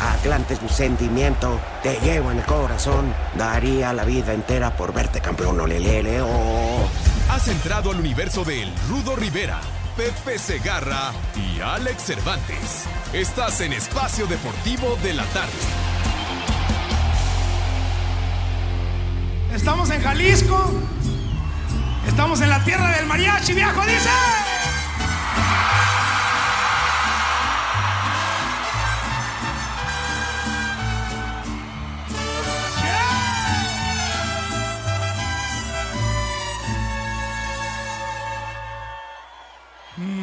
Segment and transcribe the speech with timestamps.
[0.00, 3.14] Atlante es mi sentimiento, te llevo en el corazón.
[3.36, 6.88] Daría la vida entera por verte campeón, olelele, oh.
[7.30, 9.60] Has entrado al universo de El Rudo Rivera,
[9.96, 12.84] Pepe Segarra y Alex Cervantes.
[13.12, 15.52] Estás en Espacio Deportivo de la Tarde.
[19.54, 20.72] Estamos en Jalisco.
[22.06, 24.10] Estamos en la tierra del mariachi, viejo, dice.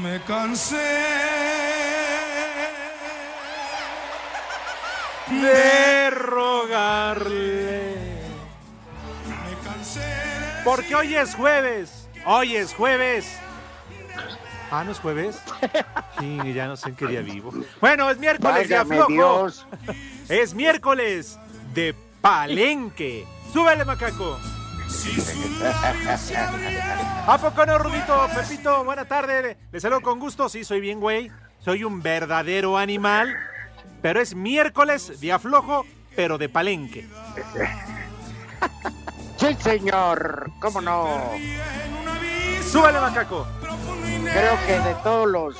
[0.03, 0.75] Me cansé
[5.29, 7.95] De rogarle.
[9.25, 10.01] Me cansé
[10.65, 12.09] Porque hoy es jueves.
[12.25, 13.39] Hoy es jueves.
[14.71, 15.41] Ah, ¿no es jueves?
[16.19, 17.51] Sí, ya no sé en qué día vivo.
[17.81, 19.47] Bueno, es miércoles de aflojo.
[20.29, 21.39] Es miércoles
[21.73, 23.25] de palenque.
[23.51, 24.37] Súbele, macaco.
[27.27, 28.27] ¿A poco no, Rudito?
[28.36, 29.58] Pepito, buena tarde.
[29.72, 30.49] Les saludo con gusto.
[30.49, 31.31] Sí, soy bien, güey.
[31.59, 33.36] Soy un verdadero animal.
[34.02, 37.08] Pero es miércoles de aflojo, pero de palenque.
[39.36, 41.05] Sí, señor, cómo no.
[42.61, 43.45] Súbele, macaco.
[44.31, 45.58] Creo que de todos los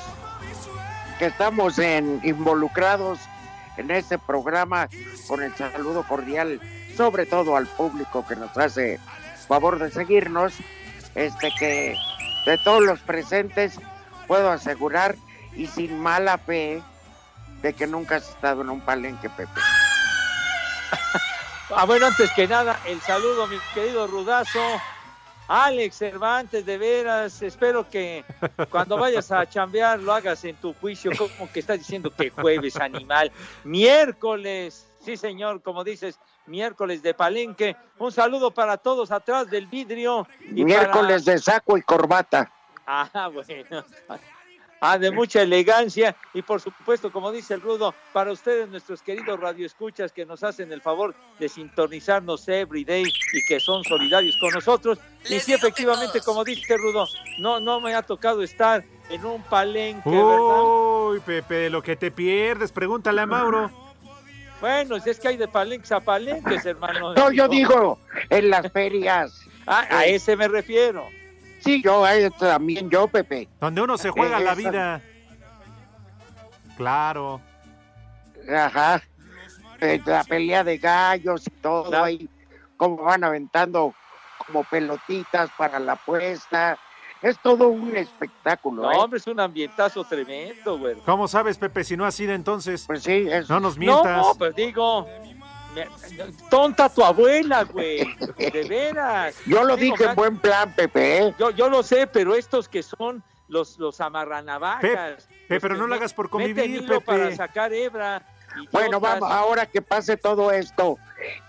[1.20, 3.20] que estamos en, involucrados
[3.76, 4.88] en este programa,
[5.28, 6.62] con el saludo cordial,
[6.96, 9.02] sobre todo al público que nos hace
[9.48, 10.54] favor de seguirnos,
[11.16, 11.96] este que
[12.46, 13.80] de todos los presentes
[14.28, 15.16] puedo asegurar
[15.56, 16.82] y sin mala fe
[17.62, 19.62] de que nunca has estado en un palenque, Pepe.
[21.76, 24.60] Ah, bueno, antes que nada, el saludo, mi querido Rudazo.
[25.48, 28.24] Alex Cervantes, de veras, espero que
[28.70, 32.78] cuando vayas a chambear lo hagas en tu juicio, como que estás diciendo que jueves,
[32.78, 33.32] animal.
[33.64, 37.76] Miércoles, sí señor, como dices, miércoles de Palenque.
[38.00, 40.28] Un saludo para todos atrás del vidrio.
[40.50, 42.52] y Miércoles de saco y corbata.
[42.86, 43.84] Ah, bueno.
[44.86, 49.40] Ah, de mucha elegancia y por supuesto, como dice el Rudo, para ustedes, nuestros queridos
[49.40, 54.52] radioescuchas que nos hacen el favor de sintonizarnos every day y que son solidarios con
[54.52, 55.00] nosotros.
[55.30, 57.08] Y sí, efectivamente, como dice Rudo,
[57.40, 60.64] no, no me ha tocado estar en un palenque, ¿verdad?
[60.64, 63.72] Uy, Pepe, lo que te pierdes, pregúntale a Mauro.
[64.64, 67.14] Bueno, si es que hay de palenques a palenques, hermano.
[67.16, 69.42] No, yo digo en las ferias.
[69.68, 71.06] Ah, a ese me refiero.
[71.60, 73.50] Sí, yo eh, también, yo, Pepe.
[73.60, 75.02] Donde uno se juega la Esa- vida.
[76.78, 77.42] Claro.
[78.50, 79.02] Ajá.
[79.82, 82.30] Eh, La pelea de gallos y todo ahí,
[82.78, 83.94] como van aventando
[84.48, 86.80] como pelotitas para la apuesta.
[87.24, 88.84] Es todo un espectáculo.
[88.84, 88.98] No, ¿eh?
[88.98, 90.96] hombre, es un ambientazo tremendo, güey.
[91.06, 92.84] ¿Cómo sabes, Pepe, si no has ido entonces?
[92.86, 93.50] Pues sí, es...
[93.50, 94.18] No nos mientas.
[94.18, 95.08] No, pues digo,
[95.74, 95.88] me-
[96.50, 98.00] tonta tu abuela, güey.
[98.38, 99.36] De veras.
[99.46, 101.20] Yo lo Digo, dije en buen plan, Pepe.
[101.28, 101.36] ¿eh?
[101.40, 105.28] Yo, yo lo sé, pero estos que son los, los amarranavajas.
[105.48, 107.00] Pepe, pero no lo hagas por convivir, Pepe.
[107.02, 108.22] para sacar hebra.
[108.72, 110.98] Bueno, vamos, ahora que pase todo esto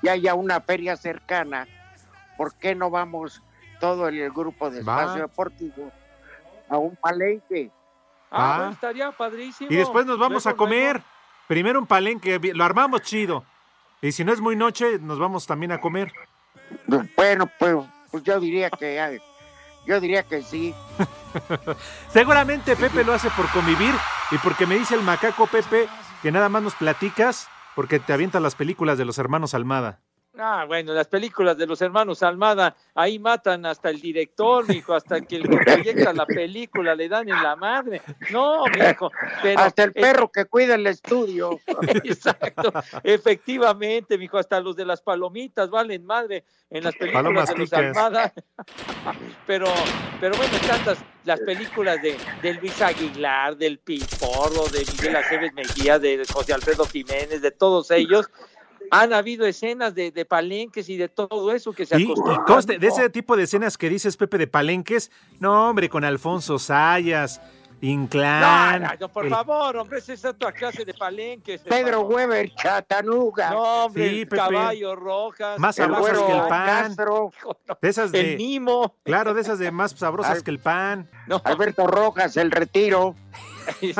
[0.02, 1.66] y haya una feria cercana,
[2.38, 3.42] ¿por qué no vamos
[3.84, 5.00] todo el grupo de Va.
[5.02, 5.92] espacio deportivo
[6.68, 7.70] a un palenque?
[8.30, 8.56] Ah, Ah.
[8.58, 9.70] bueno, estaría padrísimo.
[9.70, 10.92] Y después nos vamos Luego, a comer.
[10.96, 11.04] luego.
[11.46, 13.44] Primero un palenque, lo armamos chido.
[14.00, 16.12] Y si no es muy noche, nos vamos también a comer.
[17.16, 17.76] Bueno, pues,
[18.10, 19.10] pues yo diría que ah,
[19.86, 20.74] yo diría que sí.
[22.08, 23.94] Seguramente Pepe lo hace por convivir
[24.30, 25.88] y porque me dice el macaco Pepe
[26.22, 30.00] que nada más nos platicas porque te avientas las películas de los hermanos Almada.
[30.36, 35.20] Ah, bueno, las películas de los hermanos Almada, ahí matan hasta el director, mijo, hasta
[35.20, 38.02] que el que proyecta la película le dan en la madre.
[38.30, 41.60] No, mijo, pero Hasta el perro que cuida el estudio.
[42.04, 42.72] Exacto,
[43.04, 47.70] efectivamente, mijo, hasta los de las palomitas valen madre en las películas Palomas de los
[47.70, 47.96] picas.
[47.96, 48.32] Almada.
[49.46, 49.66] pero,
[50.20, 55.98] pero bueno, tantas las películas de, de Luis Aguilar, del Piporro, de Miguel Aceves Mejía,
[55.98, 58.28] de José Alfredo Jiménez, de todos ellos.
[58.90, 62.80] Han habido escenas de, de palenques y de todo eso que se Y, acostumbran.
[62.80, 65.10] de ese tipo de escenas que dices, Pepe, de palenques,
[65.40, 67.40] no, hombre, con Alfonso Sayas,
[67.80, 68.82] Inclán.
[68.82, 71.60] no, no, por el- favor, hombre, esa es otra clase de palenques.
[71.62, 72.08] Pedro hermano.
[72.08, 73.50] Weber, Chatanuga.
[73.50, 74.36] No, hombre, Sí, el Pepe.
[74.36, 75.58] caballo rojas.
[75.58, 76.66] Más el sabrosas que el pan.
[76.94, 77.30] Castro.
[77.82, 78.36] De esas El de.
[78.36, 78.94] Nimo.
[79.04, 81.10] Claro, de esas de más sabrosas Al- que el pan.
[81.26, 83.14] No, Alberto Rojas, el retiro.
[83.80, 83.92] sí.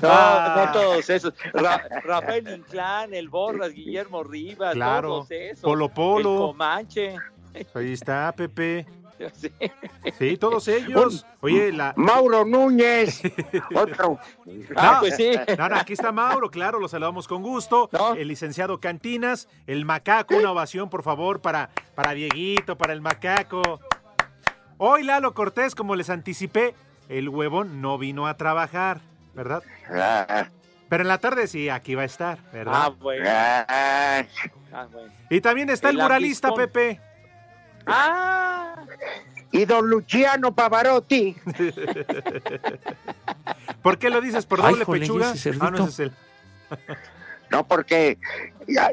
[0.00, 0.64] No, Ah.
[0.66, 1.32] no todos esos.
[1.52, 5.08] Ra- Rafael Inclán, el Borras, Guillermo Rivas, Claro.
[5.08, 5.60] todos esos.
[5.62, 6.32] Polo Polo.
[6.34, 7.16] El Comanche.
[7.74, 8.86] Ahí está, Pepe.
[9.34, 9.50] Sí.
[10.18, 11.24] Sí, todos ellos.
[11.40, 11.94] Oye, la.
[11.96, 13.22] Mauro Núñez.
[13.74, 14.18] Otro.
[14.76, 15.30] Ah, No, pues sí.
[15.56, 17.88] No, no, aquí está Mauro, claro, lo saludamos con gusto.
[17.92, 18.12] No.
[18.14, 23.80] El licenciado Cantinas, el macaco, una ovación, por favor, para, para Dieguito, para el macaco.
[24.78, 26.74] Hoy Lalo Cortés, como les anticipé,
[27.08, 29.00] el huevón no vino a trabajar,
[29.34, 29.62] ¿verdad?
[29.90, 30.48] Ah,
[30.88, 32.92] Pero en la tarde sí, aquí va a estar, Ah, ¿verdad?
[32.98, 33.24] bueno.
[33.28, 34.24] ah,
[34.72, 35.12] Ah, bueno.
[35.30, 36.52] Y también está el, el muralista.
[36.54, 37.00] Pepe.
[37.86, 38.74] Ah,
[39.52, 41.34] Y don Luciano Pavarotti.
[43.82, 44.44] ¿Por qué lo dices?
[44.44, 45.32] ¿Por Ay, doble jole, ¿y pechuga?
[45.32, 46.12] ese Ah, no, ese es él.
[47.48, 48.18] No, porque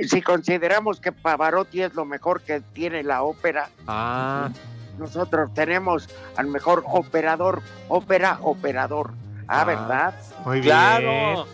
[0.08, 4.52] si consideramos que Pavarotti es lo mejor que tiene la ópera, Ah,
[4.98, 9.12] nosotros tenemos al mejor operador, ópera operador.
[9.48, 9.66] Ah, Ah.
[9.66, 10.14] ¿verdad?
[10.46, 10.66] muy bien.
[10.74, 11.46] claro.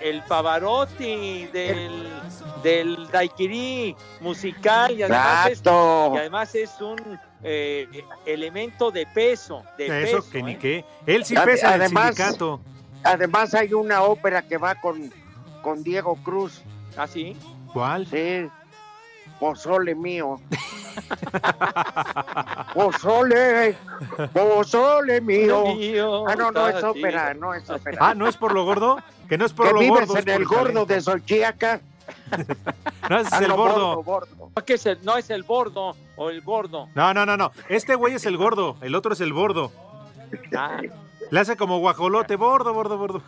[0.00, 2.08] El Pavarotti del,
[2.62, 6.12] del Daiquiri musical y además es Exacto.
[6.14, 7.88] y además es un eh,
[8.26, 10.58] elemento de peso, de Eso peso, que ni ¿eh?
[10.58, 10.84] qué.
[11.06, 12.60] Él sí pesa el además- sindicato.
[13.04, 15.12] Además hay una ópera que va con,
[15.62, 16.62] con Diego Cruz.
[16.96, 17.36] ¿Ah, sí?
[17.72, 18.06] ¿Cuál?
[18.06, 18.48] Sí.
[19.42, 20.38] Pozole mío.
[22.74, 23.76] Pozole.
[24.32, 25.74] Pozole mío.
[25.74, 27.98] Mío, Ah, no, no es ópera, no es ópera.
[28.00, 28.98] Ah, ¿no es por lo gordo?
[29.28, 30.20] Que no es por que lo vives gordo.
[30.20, 31.80] en el gordo de Xochiaca.
[33.10, 34.04] No, ese es Ah, el no, bordo.
[34.66, 36.88] Es el- no es el bordo o el gordo.
[36.94, 37.50] No, no, no, no.
[37.68, 39.72] Este güey es el gordo, el otro es el bordo.
[40.56, 40.80] Ah,
[41.30, 43.22] Le hace como guajolote, bordo, bordo, bordo.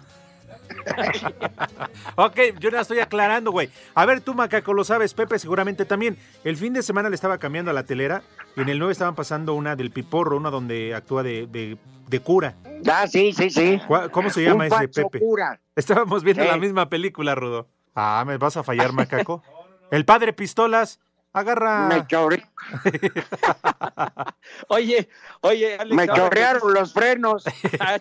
[2.16, 3.70] Ok, yo la estoy aclarando, güey.
[3.94, 6.16] A ver, tú, Macaco, lo sabes, Pepe seguramente también.
[6.44, 8.22] El fin de semana le estaba cambiando a la telera
[8.56, 11.76] y en el 9 estaban pasando una del Piporro, una donde actúa de, de-
[12.08, 12.54] de cura.
[12.90, 13.80] Ah, sí, sí, sí.
[13.88, 15.18] ¿Cuál- ¿Cómo se llama Un ese Pepe?
[15.20, 15.58] cura.
[15.74, 16.48] Estábamos viendo Sí.
[16.48, 17.66] la misma película, Rudo.
[17.94, 19.42] Ah, ¿me vas a fallar, Macaco?
[19.90, 21.00] El padre Pistolas,
[21.34, 21.88] agarra...
[21.88, 22.46] Me, chorre-
[24.68, 25.08] Oye,
[25.42, 27.44] oye, Alex, me que- chorrearon los frenos.
[27.80, 27.98] Ah.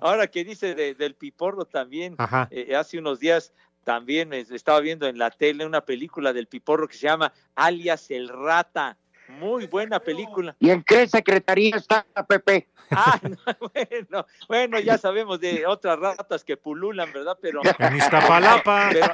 [0.00, 2.16] Ahora que dice de- del piporro también,
[2.50, 3.52] eh, hace unos días
[3.84, 8.10] también me estaba viendo en la tele una película del piporro que se llama Alias
[8.10, 8.96] el Rata.
[9.28, 10.56] Muy buena película.
[10.58, 12.68] ¿Y en qué secretaría está, Pepe?
[12.90, 13.36] Ah, no,
[13.74, 17.36] bueno, bueno, ya sabemos de otras ratas que pululan, ¿verdad?
[17.40, 18.88] Pero, En Iztapalapa.
[18.92, 19.12] pero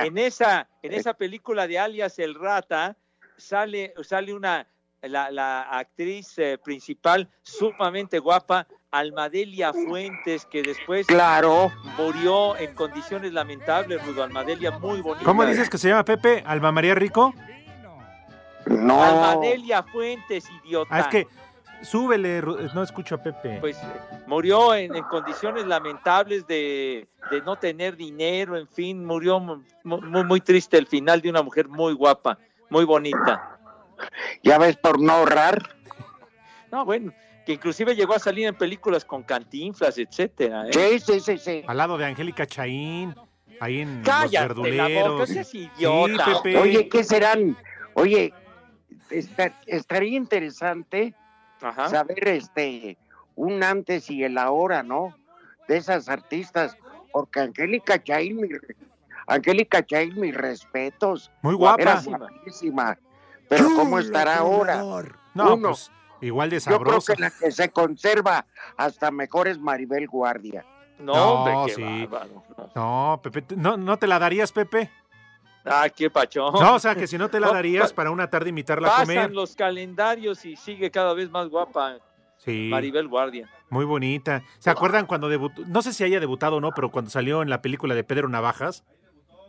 [0.00, 2.96] en, en esa, en esa película de Alias el Rata
[3.36, 4.66] sale, sale una
[5.02, 11.70] la, la actriz eh, principal sumamente guapa, Almadelia Fuentes, que después Claro.
[11.98, 15.24] murió en condiciones lamentables, Rudo Almadelia, muy bonita.
[15.26, 16.42] ¿Cómo dices que se llama Pepe?
[16.46, 17.34] ¿Alma María Rico?
[18.66, 19.02] No.
[19.02, 20.88] Almadelia Fuentes, idiota.
[20.94, 21.26] Ah, es que
[21.82, 22.40] súbele,
[22.74, 23.58] no escucho a Pepe.
[23.60, 23.78] pues
[24.26, 30.24] murió en, en condiciones lamentables de, de no tener dinero, en fin, murió mu- muy,
[30.24, 32.38] muy triste el final de una mujer muy guapa,
[32.70, 33.58] muy bonita.
[34.42, 35.76] Ya ves por no ahorrar.
[36.72, 37.12] No, bueno,
[37.46, 40.66] que inclusive llegó a salir en películas con cantinflas, etcétera.
[40.68, 40.72] ¿eh?
[40.72, 41.62] Sí, sí, sí, sí.
[41.66, 43.14] Al lado de Angélica Chaín,
[43.60, 45.28] ahí en Cállate Los la boca, Verduleros.
[45.28, 46.24] seas idiota.
[46.24, 46.58] Sí, Pepe.
[46.58, 47.56] Oye, ¿qué serán?
[47.94, 48.32] Oye,
[49.10, 51.14] esta- estaría interesante
[51.62, 51.88] Ajá.
[51.88, 52.96] saber este
[53.36, 55.16] un antes y el ahora, ¿no?
[55.68, 56.76] De esas artistas,
[57.12, 58.48] porque Angélica Chaín, mi,
[59.26, 61.30] Angélica Chaín, mis respetos.
[61.42, 61.82] Muy guapa.
[61.82, 62.98] Era guapísima.
[63.48, 64.76] Pero ¿cómo estará ahora?
[65.34, 65.68] No, Uno.
[65.70, 67.14] pues igual de Yo creo sabrosa.
[67.14, 68.46] que la que se conserva
[68.76, 70.64] hasta mejor es Maribel Guardia.
[70.98, 72.06] No, No, hombre, qué sí.
[72.06, 72.44] bárbaro.
[72.56, 72.70] No.
[73.14, 74.90] No, Pepe, ¿tú- ¿no, ¿no te la darías, Pepe?
[75.64, 76.52] Ah, qué pachón.
[76.54, 78.90] No, o sea, que si no te la darías pa- para una tarde invitarla a
[78.90, 79.30] Pasan comer.
[79.32, 81.98] los calendarios y sigue cada vez más guapa
[82.36, 83.48] Sí, Maribel Guardia.
[83.70, 84.42] muy bonita.
[84.58, 85.62] ¿Se acuerdan cuando debutó?
[85.66, 88.28] No sé si haya debutado o no, pero cuando salió en la película de Pedro
[88.28, 88.84] Navajas,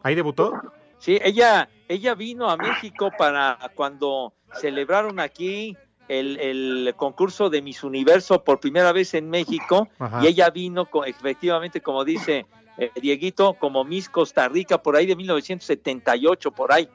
[0.04, 0.54] ¿Ahí debutó?
[1.00, 5.76] Sí, ella, ella vino a México para cuando celebraron aquí
[6.08, 10.24] el, el concurso de Miss Universo por primera vez en México Ajá.
[10.24, 12.46] y ella vino co- efectivamente, como dice
[12.78, 16.90] eh, Dieguito, como Miss Costa Rica por ahí de 1978, por ahí.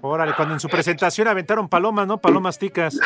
[0.00, 2.18] Órale, cuando en su presentación aventaron palomas, ¿no?
[2.18, 2.98] Palomas ticas.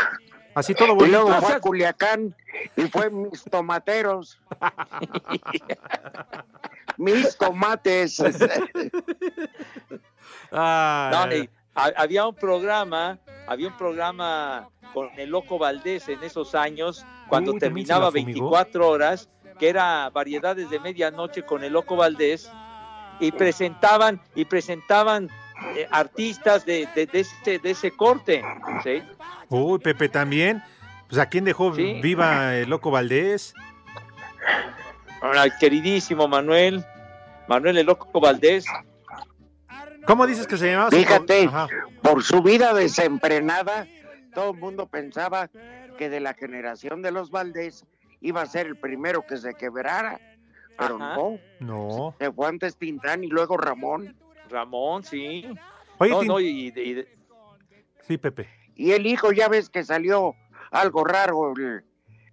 [0.55, 1.23] Así todo Y bonito.
[1.23, 2.35] luego fue a Culiacán
[2.77, 4.39] y fue mis tomateros.
[6.99, 8.23] mis tomates.
[10.51, 16.55] Ah, No, y había un programa, había un programa con el Loco Valdés en esos
[16.55, 18.51] años, cuando Uy, terminaba la fumigó.
[18.51, 19.29] 24 horas,
[19.59, 22.51] que era variedades de medianoche con el Loco Valdés,
[23.21, 25.29] y presentaban, y presentaban
[25.77, 28.43] eh, artistas de, de, de ese, de ese corte,
[28.83, 29.03] ¿sí?
[29.49, 30.63] Uy, Pepe también.
[31.09, 32.01] Pues a quién dejó Sí.
[32.03, 33.55] viva el loco Valdés.
[35.21, 36.85] Ahora, queridísimo Manuel,
[37.47, 38.65] Manuel el Loco Valdés,
[40.05, 40.91] ¿Cómo dices que se llamaba?
[40.91, 41.69] Fíjate, Ajá.
[42.03, 43.87] por su vida desenfrenada,
[44.35, 45.49] todo el mundo pensaba
[45.97, 47.85] que de la generación de los Valdés
[48.23, 50.19] iba a ser el primero que se quebrara.
[50.79, 51.17] Pero Ajá.
[51.17, 52.15] no, No.
[52.19, 54.17] se fue antes Tintán y luego Ramón.
[54.49, 55.45] Ramón, sí.
[55.99, 57.05] Oye, No, Tin- no, y- y-
[58.07, 58.49] sí, Pepe.
[58.75, 60.35] Y el hijo, ya ves que salió
[60.71, 61.85] algo raro, el,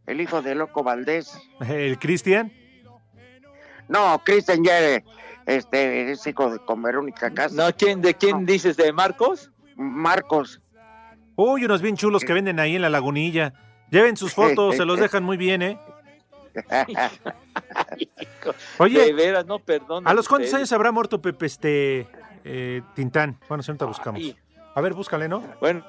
[0.05, 1.37] el hijo de Loco Valdés.
[1.67, 2.51] El Cristian.
[3.87, 5.03] No, Cristian ya eh,
[5.45, 7.65] este, es hijo de con Verónica Castro.
[7.65, 8.77] no, ¿quién, ¿de quién dices?
[8.77, 9.51] ¿De Marcos?
[9.75, 10.61] Marcos.
[11.35, 13.53] Uy, unos bien chulos que venden ahí en la lagunilla.
[13.91, 15.79] Lleven sus fotos, se los dejan muy bien, ¿eh?
[18.79, 20.07] Oye, de veras, no, perdón.
[20.07, 22.07] ¿a los cuántos años habrá muerto Pepe este
[22.43, 23.37] eh, Tintán?
[23.47, 24.21] Bueno, si ahorita buscamos.
[24.75, 25.43] A ver, búscale, ¿no?
[25.61, 25.85] Bueno,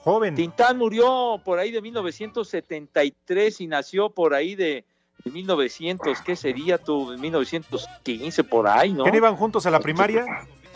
[0.00, 0.34] Joven.
[0.34, 4.84] Tintán murió por ahí de 1973 y nació por ahí de,
[5.24, 9.04] de 1900, ¿qué sería tu 1915 por ahí, no?
[9.04, 10.24] ¿Quién iban juntos a la primaria?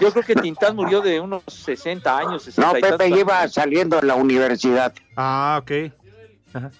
[0.00, 4.00] Yo creo que Tintán murió de unos 60 años, 60 No, y Pepe iba saliendo
[4.00, 4.92] de la universidad.
[5.16, 5.92] Ah, ok.
[6.54, 6.70] Ajá.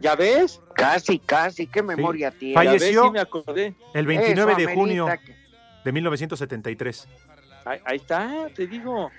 [0.00, 0.60] ¿Ya ves?
[0.74, 2.54] Casi, casi, qué memoria tiene.
[2.54, 2.82] ¿Ya ves?
[2.82, 3.74] Falleció Sí me acordé.
[3.94, 5.36] El 29 Eso de junio que-
[5.84, 7.08] de 1973.
[7.64, 9.10] Ahí, ahí está, te digo.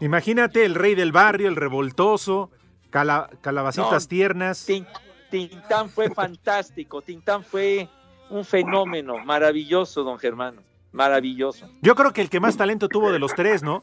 [0.00, 2.50] Imagínate el rey del barrio, el revoltoso,
[2.90, 4.08] cala- calabacitas No.
[4.08, 4.66] tiernas.
[4.66, 4.86] Tin-
[5.30, 7.88] Tintán fue fantástico, Tintán fue
[8.28, 11.70] un fenómeno maravilloso, don Germano, maravilloso.
[11.80, 13.82] Yo creo que el que más talento tuvo de los tres, ¿no?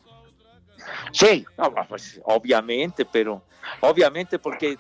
[1.11, 3.41] Sí, No, pues obviamente, pero
[3.81, 4.77] obviamente porque eh,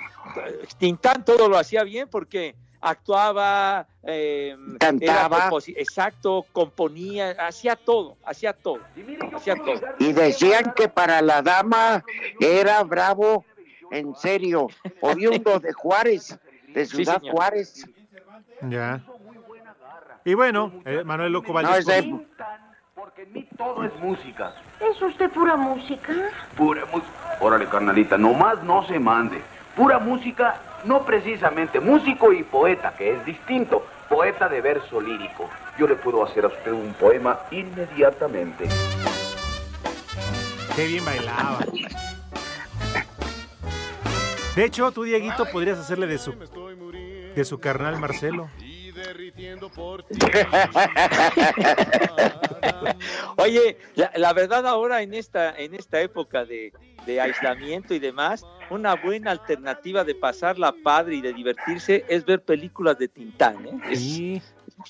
[0.77, 5.49] Tintán todo lo hacía bien porque actuaba, eh, Cantaba.
[5.75, 8.79] exacto, componía, hacía todo, hacía todo,
[9.35, 9.81] hacía todo.
[9.99, 12.03] y decían que para la dama
[12.39, 13.43] era bravo,
[13.91, 14.67] en serio,
[15.01, 17.21] oriundo de Juárez, de Ciudad.
[17.31, 17.85] Juárez.
[18.61, 19.01] Ya.
[20.25, 21.87] Y bueno, eh, Manuel Loco No, Valdés.
[21.87, 22.11] ese-
[23.21, 24.53] en mí todo es música.
[24.79, 26.13] ¿Es usted pura música?
[26.55, 27.37] Pura música.
[27.41, 29.41] Órale, carnalita, nomás no se mande.
[29.75, 33.85] Pura música, no precisamente músico y poeta, que es distinto.
[34.07, 35.49] Poeta de verso lírico.
[35.77, 38.69] Yo le puedo hacer a usted un poema inmediatamente.
[40.75, 41.59] Qué bien bailaba.
[44.55, 46.33] De hecho, tú, Dieguito, podrías hacerle de su,
[47.35, 48.49] de su carnal Marcelo.
[53.37, 56.73] Oye, la, la verdad ahora en esta, en esta época de,
[57.05, 62.43] de aislamiento y demás, una buena alternativa de pasarla padre y de divertirse es ver
[62.43, 63.65] películas de Tintán.
[63.65, 63.79] ¿eh?
[63.89, 64.41] Es- Sí.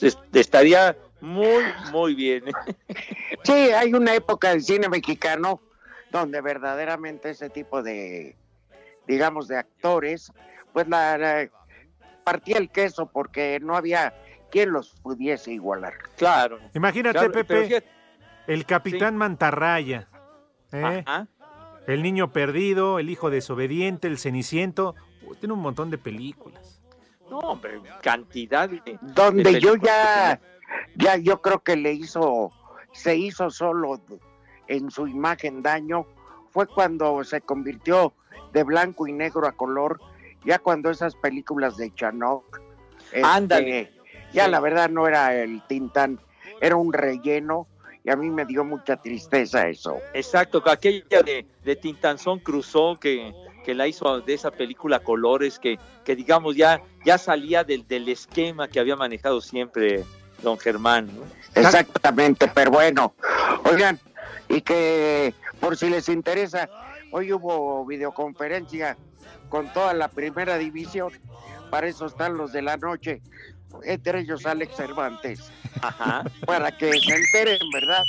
[0.02, 2.48] es- estaría muy, muy bien.
[2.48, 2.54] ¿eh?
[3.44, 5.62] Sí, hay una época del cine mexicano
[6.12, 8.36] donde verdaderamente ese tipo de,
[9.08, 10.32] digamos, de actores,
[10.74, 11.50] pues la, la-
[12.24, 14.14] partía el queso porque no había
[14.50, 15.94] quien los pudiese igualar.
[16.18, 16.60] Claro.
[16.74, 17.84] Imagínate, Claro, Pepe,
[18.48, 20.08] el capitán Mantarraya.
[20.72, 21.04] ¿eh?
[21.06, 21.28] Ajá.
[21.88, 24.96] El niño perdido, el hijo desobediente, el ceniciento.
[25.24, 26.80] Uy, tiene un montón de películas.
[27.30, 29.00] No, hombre, cantidad de...
[29.02, 30.40] Donde de yo ya,
[30.96, 32.52] ya yo creo que le hizo,
[32.92, 34.00] se hizo solo
[34.68, 36.06] en su imagen daño,
[36.52, 38.14] fue cuando se convirtió
[38.54, 40.00] de blanco y negro a color,
[40.46, 42.60] ya cuando esas películas de Chanok,
[43.12, 43.99] este, Ándale.
[44.34, 44.52] Ya Sí.
[44.52, 46.20] la verdad no era el Tintán,
[46.62, 47.68] era un relleno
[48.04, 49.98] y a mí me dio mucha tristeza eso.
[50.14, 53.34] Exacto, que aquella de, de Tintanzón Cruzó que,
[53.66, 58.08] que la hizo de esa película Colores, que, que digamos ya, ya salía del, del
[58.10, 60.06] esquema que había manejado siempre
[60.42, 61.08] don Germán.
[61.08, 61.24] ¿no?
[61.62, 63.14] Exactamente, pero bueno,
[63.70, 64.00] oigan,
[64.48, 66.70] y que por si les interesa,
[67.12, 68.98] hoy hubo videoconferencia
[69.50, 71.12] con toda la primera división,
[71.70, 73.22] para eso están los de la noche,
[73.84, 76.24] entre ellos Alex Cervantes, Ajá.
[76.46, 78.04] para que se enteren, ¿verdad?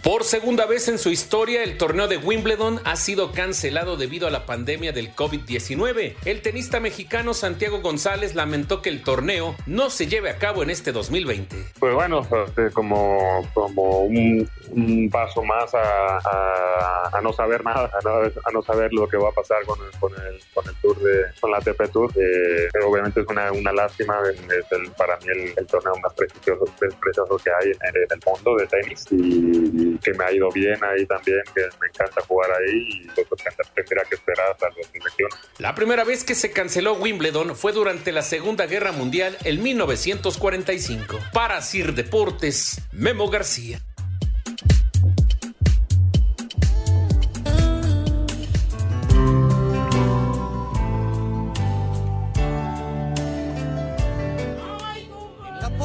[0.02, 4.30] Por segunda vez en su historia, el torneo de Wimbledon ha sido cancelado debido a
[4.30, 6.14] la pandemia del COVID-19.
[6.24, 10.70] El tenista mexicano Santiago González lamentó que el torneo no se lleve a cabo en
[10.70, 11.56] este 2020.
[11.80, 17.90] Pues bueno, este, como, como un, un paso más a, a- a no saber nada,
[17.92, 18.10] a no,
[18.44, 20.96] a no saber lo que va a pasar con el, con el, con el tour
[21.02, 22.12] de, con la TP Tour.
[22.16, 24.38] Eh, obviamente es una, una lástima, es
[24.72, 25.26] el- para mí
[25.56, 26.64] el torneo más prestigioso,
[27.00, 30.50] precioso que hay en el, en el mundo de tenis y, que me ha ido
[30.50, 33.42] bien ahí también, que me encanta jugar ahí y pues,
[33.74, 35.36] tendría que esperar hasta el 2021.
[35.58, 41.18] La primera vez que se canceló Wimbledon fue durante la Segunda Guerra Mundial en 1945.
[41.32, 43.80] Para Sir Deportes, Memo García.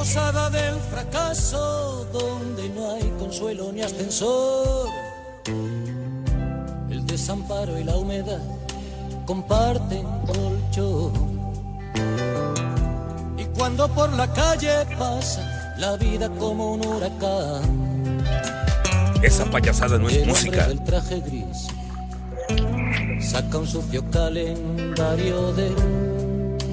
[0.04, 4.90] Posada del fracaso, donde no hay consuelo ni ascensor.
[6.90, 8.42] El desamparo y la humedad
[9.26, 11.14] comparten colchón.
[13.38, 18.22] Y cuando por la calle pasa la vida como un huracán.
[19.22, 20.68] Esa payasada no el es música.
[20.68, 21.68] del traje gris
[23.22, 25.76] saca un sucio calendario del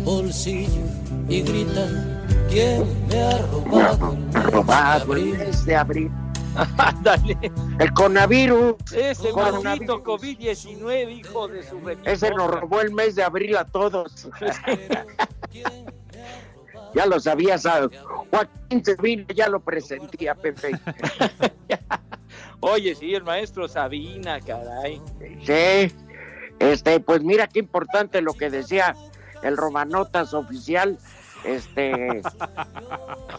[0.04, 0.82] bolsillo
[1.28, 2.09] y grita
[2.50, 6.10] ¿Quién me ha robado el mes de Robado el mes de abril.
[6.78, 7.38] Ándale.
[7.78, 8.74] El coronavirus.
[8.92, 12.10] Ese maldito COVID-19, hijo de su repito.
[12.10, 14.28] Ese nos robó el mes de abril a todos.
[16.94, 17.88] ya lo sabías, ah,
[18.30, 20.72] Joaquín Sabina ya lo presentía, Pepe.
[22.60, 25.00] Oye, sí, el maestro Sabina, caray.
[25.46, 25.94] Sí,
[26.58, 28.96] este, pues mira qué importante lo que decía
[29.42, 30.98] el Romanotas oficial,
[31.44, 32.22] este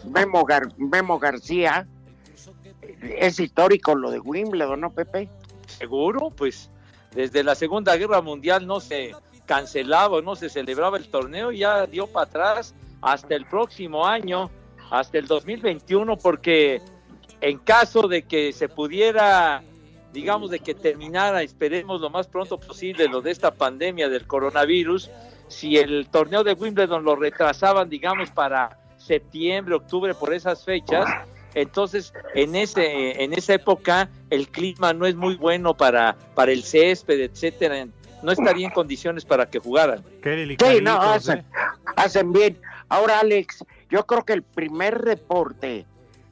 [0.04, 1.86] Memo, Gar- Memo García.
[3.02, 5.28] Es histórico lo de Wimbledon, ¿no, Pepe?
[5.66, 6.70] Seguro, pues
[7.14, 9.12] desde la Segunda Guerra Mundial no se
[9.46, 14.50] cancelaba, no se celebraba el torneo, ya dio para atrás hasta el próximo año,
[14.90, 16.80] hasta el 2021, porque
[17.40, 19.62] en caso de que se pudiera,
[20.12, 25.10] digamos, de que terminara, esperemos lo más pronto posible, lo de esta pandemia del coronavirus,
[25.52, 31.06] si el torneo de Wimbledon lo retrasaban, digamos, para septiembre, octubre, por esas fechas,
[31.54, 36.62] entonces en ese en esa época el clima no es muy bueno para para el
[36.62, 37.86] césped, etcétera,
[38.22, 40.02] no estaría en condiciones para que jugaran.
[40.22, 41.44] Qué Sí, no, hacen,
[41.96, 42.58] hacen bien.
[42.88, 45.86] Ahora, Alex, yo creo que el primer deporte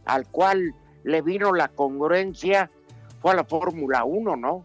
[0.05, 2.71] al cual le vino la congruencia
[3.21, 4.65] fue a la Fórmula 1, ¿no?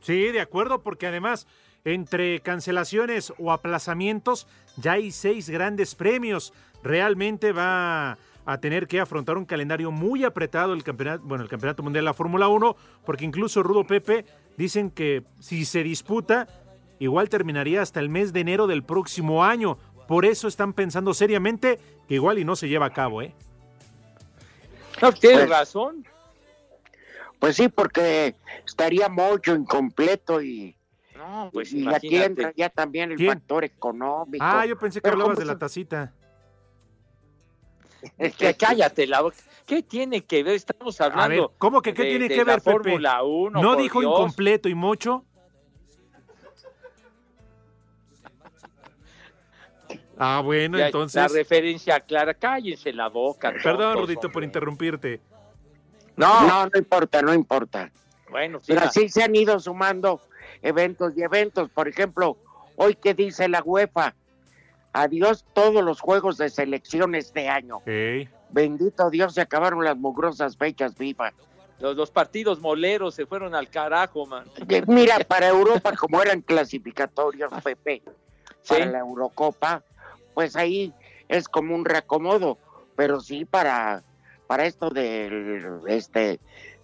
[0.00, 1.46] Sí, de acuerdo, porque además,
[1.84, 6.52] entre cancelaciones o aplazamientos, ya hay seis grandes premios.
[6.82, 11.82] Realmente va a tener que afrontar un calendario muy apretado el campeonato, bueno, el campeonato
[11.82, 14.24] mundial de la Fórmula 1, porque incluso Rudo Pepe
[14.56, 16.48] dicen que si se disputa,
[16.98, 19.78] igual terminaría hasta el mes de enero del próximo año.
[20.08, 23.32] Por eso están pensando seriamente que igual y no se lleva a cabo, ¿eh?
[25.00, 26.04] No, tienes Pues- razón.
[27.38, 28.34] Pues sí, porque
[28.66, 30.76] estaría mucho incompleto y,
[31.20, 32.24] No, pues y aquí imagínate.
[32.26, 33.28] entra ya también el ¿Quién?
[33.34, 34.42] factor económico.
[34.44, 36.12] Ah, yo pensé que Pero hablabas ¿cómo de la tacita.
[38.38, 39.36] Que cállate la boca.
[39.66, 40.54] ¿Qué tiene que ver?
[40.54, 41.48] Estamos A hablando.
[41.48, 42.70] ver, ¿cómo que qué de- tiene de que la ver, Pepe?
[42.72, 44.12] Fórmula 1, ¿No dijo Dios.
[44.12, 45.26] incompleto y mocho?
[50.18, 51.32] Ah, bueno, Ya, La entonces.
[51.32, 53.52] referencia clara, cállense la boca.
[53.62, 55.20] Perdón, tontos, Rudito, por interrumpirte.
[56.16, 57.90] No, no, no importa, no importa.
[58.30, 60.20] Bueno, sí, Pero así se han ido sumando
[60.62, 61.70] eventos y eventos.
[61.70, 62.36] Por ejemplo,
[62.76, 64.14] hoy que dice la UEFA,
[64.92, 67.80] adiós todos los juegos de selección este año.
[68.50, 71.32] Bendito Dios, se acabaron las mugrosas fechas FIFA.
[71.78, 74.44] los, los partidos moleros se fueron al carajo, man.
[74.68, 78.02] Eh, Mira, para Europa, como eran clasificatorios, Pepe,
[78.68, 78.90] para Sí.
[78.90, 79.82] la Eurocopa,
[80.34, 80.92] pues ahí
[81.28, 82.58] es como un reacomodo.
[82.96, 84.02] Pero sí, para,
[84.46, 86.38] para esto del, este,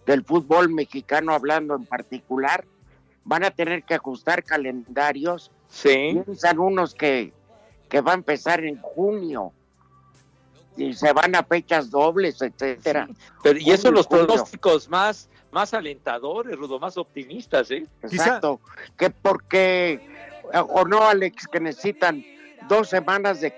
[0.07, 2.65] del fútbol mexicano, hablando en particular,
[3.27, 5.51] van a tener que ajustar calendarios.
[5.69, 6.23] Sí.
[6.25, 7.33] Piensan unos que,
[7.89, 9.53] que va a empezar en junio
[10.77, 13.09] y se van a fechas dobles, etcétera.
[13.43, 14.27] Pero, y eso los julio.
[14.27, 17.87] pronósticos más, más alentadores, Rudo, más optimistas, ¿eh?
[18.03, 18.61] Exacto.
[18.97, 20.01] Que porque,
[20.53, 22.25] o no, Alex, que necesitan
[22.69, 23.53] dos semanas de,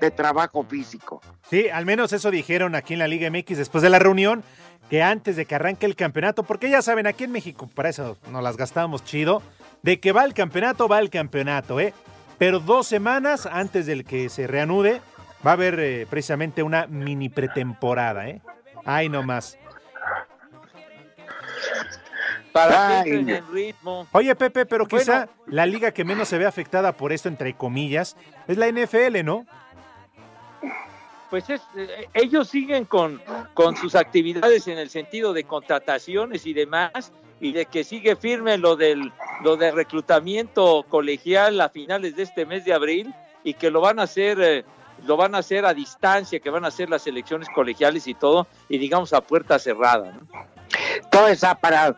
[0.00, 1.20] de trabajo físico.
[1.48, 4.44] Sí, al menos eso dijeron aquí en la Liga MX después de la reunión,
[4.90, 8.16] que antes de que arranque el campeonato, porque ya saben, aquí en México, para eso
[8.30, 9.42] nos las gastamos chido,
[9.82, 11.92] de que va el campeonato, va el campeonato, ¿eh?
[12.38, 15.00] Pero dos semanas antes del que se reanude,
[15.46, 18.40] va a haber eh, precisamente una mini pretemporada, ¿eh?
[18.84, 19.58] Ay, no más.
[22.52, 24.06] Para que en ritmo.
[24.12, 25.04] Oye, Pepe, pero Bueno.
[25.04, 29.22] quizá la liga que menos se ve afectada por esto, entre comillas, es la NFL,
[29.24, 29.46] ¿no?
[31.30, 33.20] Pues es, eh, ellos siguen con,
[33.52, 38.56] con sus actividades en el sentido de contrataciones y demás, y de que sigue firme
[38.56, 43.70] lo del, lo del reclutamiento colegial a finales de este mes de abril, y que
[43.70, 44.64] lo van a hacer, eh,
[45.06, 48.46] lo van a hacer a distancia, que van a hacer las elecciones colegiales y todo,
[48.68, 50.12] y digamos a puerta cerrada.
[50.12, 50.57] ¿no?
[51.10, 51.96] Toda esa para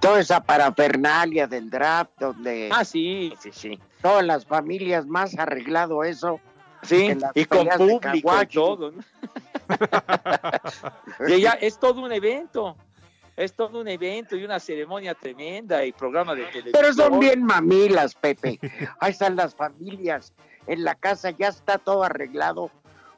[0.00, 3.78] toda esa parafernalia del draft donde Ah, sí, sí, sí.
[4.00, 6.40] todas las familias más arreglado eso
[6.82, 8.90] Sí, y con público y todo.
[8.90, 9.02] ¿no?
[11.28, 12.76] Y ya es todo un evento.
[13.36, 16.72] Es todo un evento y una ceremonia tremenda y programa de televisión.
[16.74, 18.58] Pero son bien mamilas, Pepe.
[19.00, 20.34] Ahí están las familias.
[20.66, 22.70] En la casa ya está todo arreglado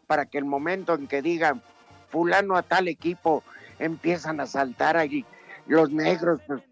[0.06, 1.62] para que el momento en que digan
[2.10, 3.42] fulano a tal equipo
[3.78, 5.24] empiezan a saltar ahí
[5.66, 6.62] los negros pues,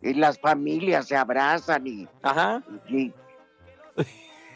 [0.00, 2.62] y las familias se abrazan y, Ajá.
[2.88, 3.12] y-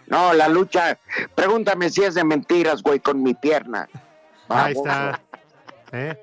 [0.07, 0.99] no la lucha
[1.35, 3.89] pregúntame si es de mentiras güey con mi pierna
[4.49, 5.21] Ahí está.
[5.93, 6.17] ¿Eh?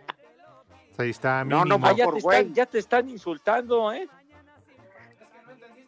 [0.98, 1.78] Ahí está, No, no.
[1.84, 2.38] Ah, ya, por te güey.
[2.40, 4.08] están, ya te están insultando, ¿eh?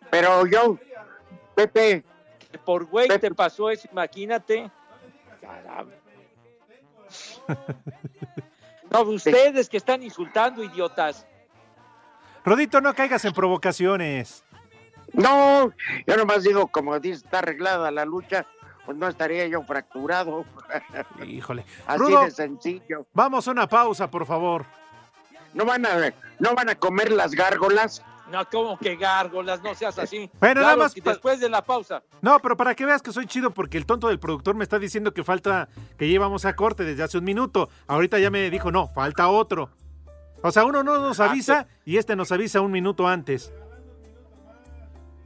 [0.10, 0.78] pero yo
[1.56, 2.04] Pepe
[2.66, 4.70] Por güey te pasó eso, imagínate.
[9.04, 11.26] No, ustedes que están insultando, idiotas.
[12.44, 14.44] Rodito, no caigas en provocaciones.
[15.14, 15.72] No,
[16.06, 18.46] yo nomás digo, como dice, está arreglada la lucha,
[18.86, 20.46] pues no estaría yo fracturado.
[21.26, 21.66] Híjole.
[21.88, 23.06] Así Rudo, de sencillo.
[23.14, 24.66] vamos a una pausa, por favor.
[25.54, 28.04] ¿No van a, no van a comer las gárgolas?
[28.32, 30.30] No, como que gárgolas, no seas así.
[30.40, 32.02] Bueno, nada más pa- después de la pausa.
[32.22, 34.80] No, pero para que veas que soy chido, porque el tonto del productor me está
[34.80, 37.70] diciendo que falta, que llevamos a corte desde hace un minuto.
[37.88, 39.70] Ahorita ya me dijo, no, falta otro.
[40.42, 43.52] O sea, uno no nos avisa y este nos avisa un minuto antes.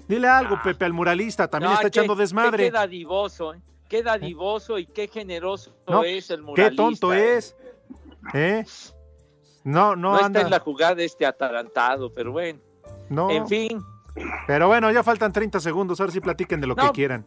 [0.07, 2.65] Dile algo, Pepe, al muralista, también No, está qué- echando desmadre.
[2.65, 3.62] Qué dadivoso, ¿eh?
[3.88, 6.75] Qué dadivoso y qué generoso No, es el Qué muralista.
[6.83, 7.38] tonto ¿eh?
[7.38, 7.55] es.
[8.33, 8.63] ¿Eh?
[9.63, 10.39] No, no, No, anda.
[10.39, 12.59] está en la jugada este atarantado, pero bueno.
[13.10, 13.30] No.
[13.30, 13.84] En fin.
[14.48, 16.91] Pero bueno, ya faltan 30 segundos, ahora sí platiquen de lo que No.
[16.93, 17.26] quieran.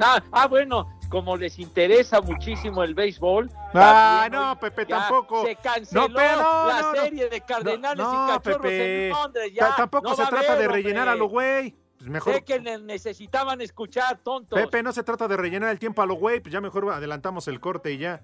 [0.00, 3.50] Ah, ah, bueno, como les interesa muchísimo el béisbol.
[3.74, 5.44] Ah, también no, Pepe, tampoco.
[5.44, 7.02] Se canceló No, pero no, la no, no.
[7.02, 9.06] serie de Cardenales No, y Cachorros Pepe.
[9.08, 9.52] en Londres.
[9.52, 11.12] Ya, Tampoco no se trata haber, de rellenar hombre.
[11.12, 11.76] a lo güey.
[11.98, 14.58] Pues mejor, Sé que necesitaban escuchar, tontos.
[14.58, 17.46] Pepe, no se trata de rellenar el tiempo a lo güey, pues ya mejor adelantamos
[17.48, 18.22] el corte y ya.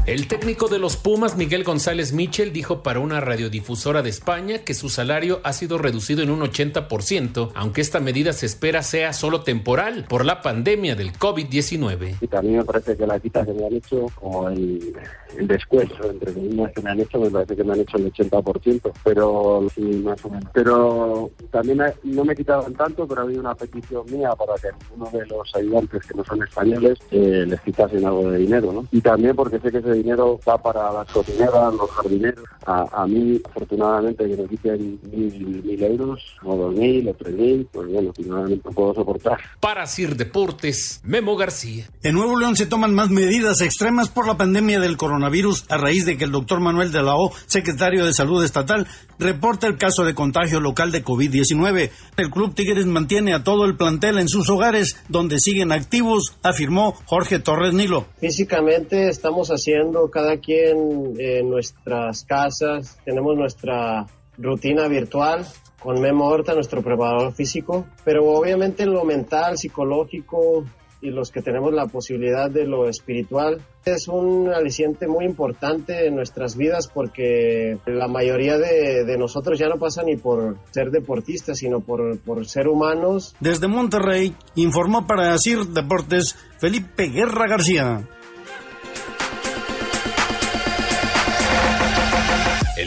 [0.10, 4.74] El técnico de los Pumas, Miguel González Michel, dijo para una radiodifusora de España que
[4.74, 9.42] su salario ha sido reducido en un 80%, aunque esta medida se espera sea solo
[9.44, 12.16] temporal por la pandemia del COVID-19.
[12.22, 14.96] Y también me parece que la quita que me han hecho, como el,
[15.38, 18.12] el descuento entre comillas que me han hecho, me parece que me han hecho el
[18.12, 20.50] 80%, pero sí, más o menos.
[20.56, 25.08] Pero también no me quitaban tanto, pero ha habido una petición mía para que uno
[25.12, 28.88] de los ayudantes que no son españoles eh, les quitasen algo de dinero, ¿no?
[28.92, 32.44] Y también porque sé que ese dinero va para las cocineras, los jardineros.
[32.66, 37.34] A, a mí, afortunadamente, que me quiten mil, mil euros, o dos mil, o tres
[37.34, 39.40] mil, pues bueno, afortunadamente puedo soportar.
[39.60, 41.88] Para Sir Deportes, Memo García.
[42.04, 46.06] En Nuevo León se toman más medidas extremas por la pandemia del coronavirus a raíz
[46.06, 50.06] de que el doctor Manuel de la O, secretario de Salud Estatal, reporta el caso
[50.06, 51.90] de contagio local de COVID-19.
[52.18, 56.96] El Club Tigres mantiene a todo el plantel en sus hogares, donde siguen activos, afirmó
[57.06, 58.06] Jorge Torres Nilo.
[58.20, 64.06] Físicamente estamos haciendo cada quien en nuestras casas, tenemos nuestra
[64.38, 65.46] rutina virtual
[65.80, 70.66] con Memo Horta, nuestro preparador físico, pero obviamente en lo mental, psicológico
[71.02, 76.16] y los que tenemos la posibilidad de lo espiritual, es un aliciente muy importante en
[76.16, 81.80] nuestras vidas porque la mayoría de, nosotros ya no pasa ni por ser deportistas, sino
[81.80, 83.36] por, por ser humanos.
[83.40, 88.08] Desde Monterrey, informó para Sir Deportes Felipe Guerra García.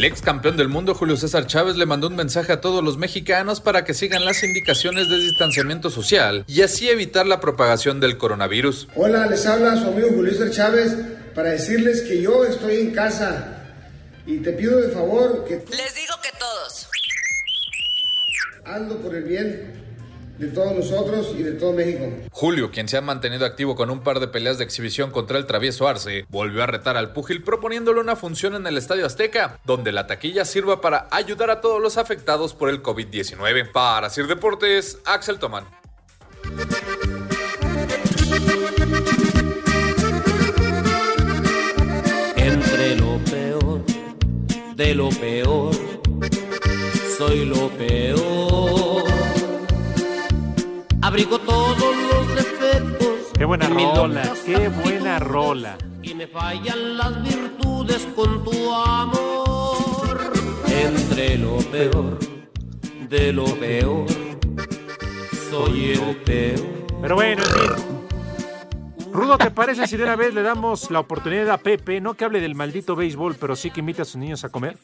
[0.02, 2.98] El ex campeón del mundo Julio César Chávez le mandó un mensaje a todos los
[2.98, 8.18] mexicanos para que sigan las indicaciones de distanciamiento social y así evitar la propagación del
[8.18, 8.88] coronavirus.
[8.96, 10.96] Hola, les habla su amigo Julio César Chávez
[11.36, 13.62] para decirles que yo estoy en casa
[14.26, 16.88] y te pido de favor que Les digo que todos.
[18.64, 19.91] hazlo por el bien
[20.38, 22.06] de todos nosotros y de todo México.
[22.30, 25.46] Julio, quien se ha mantenido activo con un par de peleas de exhibición contra el
[25.46, 29.92] travieso Arce, volvió a retar al púgil proponiéndole una función en el Estadio Azteca, donde
[29.92, 33.70] la taquilla sirva para ayudar a todos los afectados por el COVID-19.
[33.70, 35.64] Para Sir Deportes, Axel Tomán.
[42.36, 43.84] Entre lo peor
[44.76, 45.74] de lo peor,
[47.18, 48.21] soy lo peor.
[51.12, 53.32] Abrigo todos los defectos.
[53.36, 55.76] Qué buena rola, qué buena rola.
[56.02, 60.32] Y me fallan las virtudes con tu amor.
[60.68, 62.18] Entre lo peor
[63.10, 64.06] de lo peor,
[65.50, 66.86] soy el peor.
[67.02, 69.12] Pero bueno, en fin.
[69.12, 72.24] Rudo, ¿te parece si de una vez le damos la oportunidad a Pepe, no que
[72.24, 74.78] hable del maldito béisbol, pero sí que invite a sus niños a comer?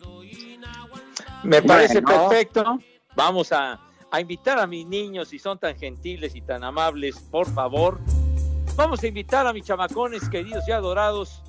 [1.43, 2.29] Me parece Bueno.
[2.29, 2.79] perfecto.
[3.17, 7.47] Vamos a, a invitar a mis niños, si son tan gentiles y tan amables, por
[7.53, 7.99] favor.
[8.77, 11.43] Vamos a invitar a mis chamacones queridos y adorados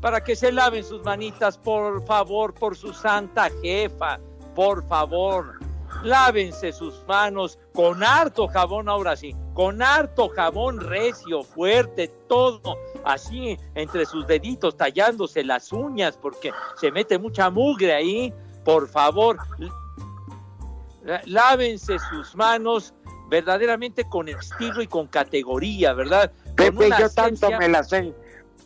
[0.00, 4.20] para que se laven sus manitas, por favor, por su santa jefa,
[4.54, 5.58] por favor.
[6.02, 13.58] Lávense sus manos con harto jabón, ahora sí, con harto jabón recio, fuerte, todo así
[13.74, 18.34] entre sus deditos, tallándose las uñas, porque se mete mucha mugre ahí.
[18.64, 19.38] Por favor,
[21.26, 22.94] lávense sus manos
[23.28, 26.30] verdaderamente con estilo y con categoría, ¿verdad?
[26.46, 28.14] Con Pepe, una yo tanto me las he,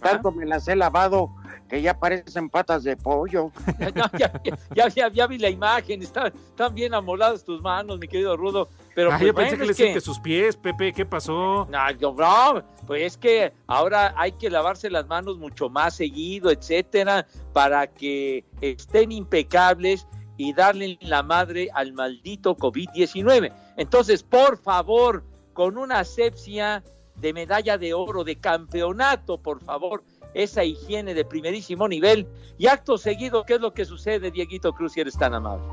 [0.00, 1.30] tanto me las he lavado
[1.68, 3.50] que ya parecen patas de pollo.
[3.94, 4.32] No, ya,
[4.74, 8.68] ya, ya- ya vi la imagen, están, están bien amoladas tus manos, mi querido Rudo.
[8.94, 11.66] Pero Ah, pues, yo pensé bueno, que le que sus pies, Pepe, ¿qué pasó?
[11.70, 16.50] No, yo, no, pues es que ahora hay que lavarse las manos mucho más seguido,
[16.50, 20.06] etcétera, para que estén impecables
[20.38, 23.52] y darle la madre al maldito COVID-19.
[23.76, 26.82] Entonces, por favor, con una asepsia
[27.16, 32.28] de medalla de oro, de campeonato, por favor, esa higiene de primerísimo nivel.
[32.56, 35.66] Y acto seguido, ¿qué es lo que sucede, Dieguito Cruz, si eres tan amable?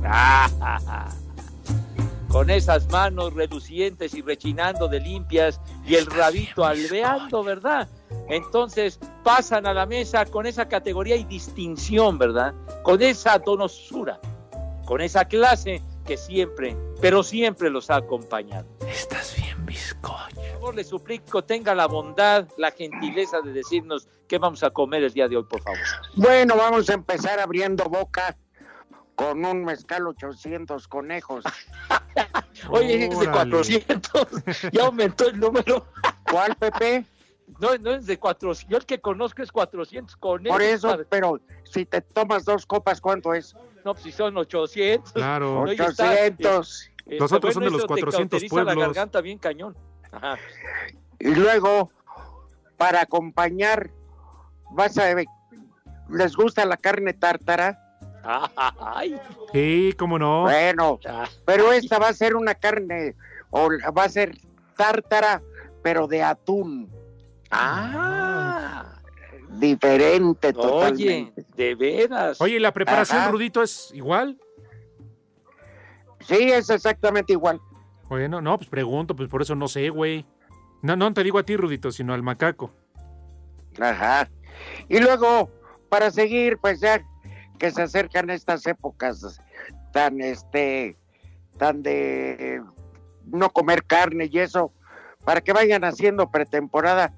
[2.38, 7.88] Con esas manos relucientes y rechinando de limpias y el rabito alveando, ¿verdad?
[8.28, 12.54] Entonces pasan a la mesa con esa categoría y distinción, ¿verdad?
[12.84, 14.20] Con esa donosura,
[14.86, 18.68] con esa clase que siempre, pero siempre los ha acompañado.
[18.86, 20.36] Estás bien, bizcocho.
[20.36, 25.02] Por favor, le suplico, tenga la bondad, la gentileza de decirnos qué vamos a comer
[25.02, 25.80] el día de hoy, por favor.
[26.14, 28.36] Bueno, vamos a empezar abriendo boca
[29.16, 31.42] con un mezcal 800 conejos.
[32.70, 33.50] Oye, es de Órale.
[33.50, 34.26] 400,
[34.72, 35.86] ya aumentó el número.
[36.30, 37.04] ¿Cuál, Pepe?
[37.60, 40.54] No, no es de 400, yo el que conozco es 400 conejos.
[40.54, 41.06] Por eso, padre.
[41.08, 43.54] pero si te tomas dos copas, ¿cuánto es?
[43.84, 45.12] No, pues si son 800.
[45.12, 45.64] Claro.
[45.64, 46.90] No, y está- 800.
[47.06, 48.86] eh, Los otros son de los eso te 400 cauteriza la pueblos.
[48.88, 49.76] garganta bien cañón.
[50.12, 50.36] Ajá.
[51.18, 51.90] Y luego,
[52.76, 53.90] para acompañar
[54.72, 55.26] vas a ver,
[56.10, 57.87] ¿les gusta la carne tártara?
[58.28, 59.18] Ay,
[59.52, 60.42] Sí, cómo no.
[60.42, 61.00] Bueno,
[61.46, 63.14] pero esta va a ser una carne,
[63.50, 64.36] o va a ser
[64.76, 65.40] tártara,
[65.82, 66.90] pero de atún.
[67.50, 68.84] Ah,
[69.50, 71.46] Diferente oye, totalmente.
[71.56, 72.40] de veras.
[72.40, 73.30] Oye, ¿y la preparación, Ajá.
[73.30, 74.38] Rudito, es igual?
[76.20, 77.58] Sí, es exactamente igual.
[78.08, 80.26] Bueno, no, pues pregunto, pues por eso no sé, güey.
[80.82, 82.70] No, no te digo a ti, Rudito, sino al macaco.
[83.80, 84.28] Ajá.
[84.88, 85.50] Y luego,
[85.88, 87.00] para seguir, pues ya
[87.58, 89.40] que se acercan estas épocas
[89.92, 90.96] tan, este,
[91.58, 92.62] tan de
[93.26, 94.72] no comer carne y eso,
[95.24, 97.12] para que vayan haciendo pretemporada,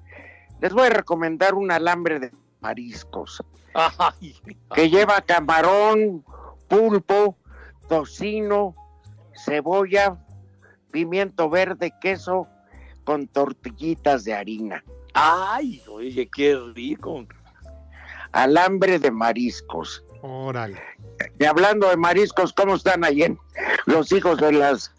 [0.59, 4.35] les voy a recomendar un alambre de mariscos Ay,
[4.75, 6.25] que lleva camarón,
[6.67, 7.37] pulpo,
[7.87, 8.75] tocino,
[9.33, 10.17] cebolla,
[10.91, 12.47] pimiento verde, queso
[13.03, 14.83] con tortillitas de harina.
[15.13, 17.25] ay, oye, qué rico.
[18.33, 20.03] Alambre de mariscos.
[20.21, 20.81] Órale.
[21.39, 23.39] Y hablando de mariscos, ¿cómo están ahí en
[23.85, 24.93] los hijos de las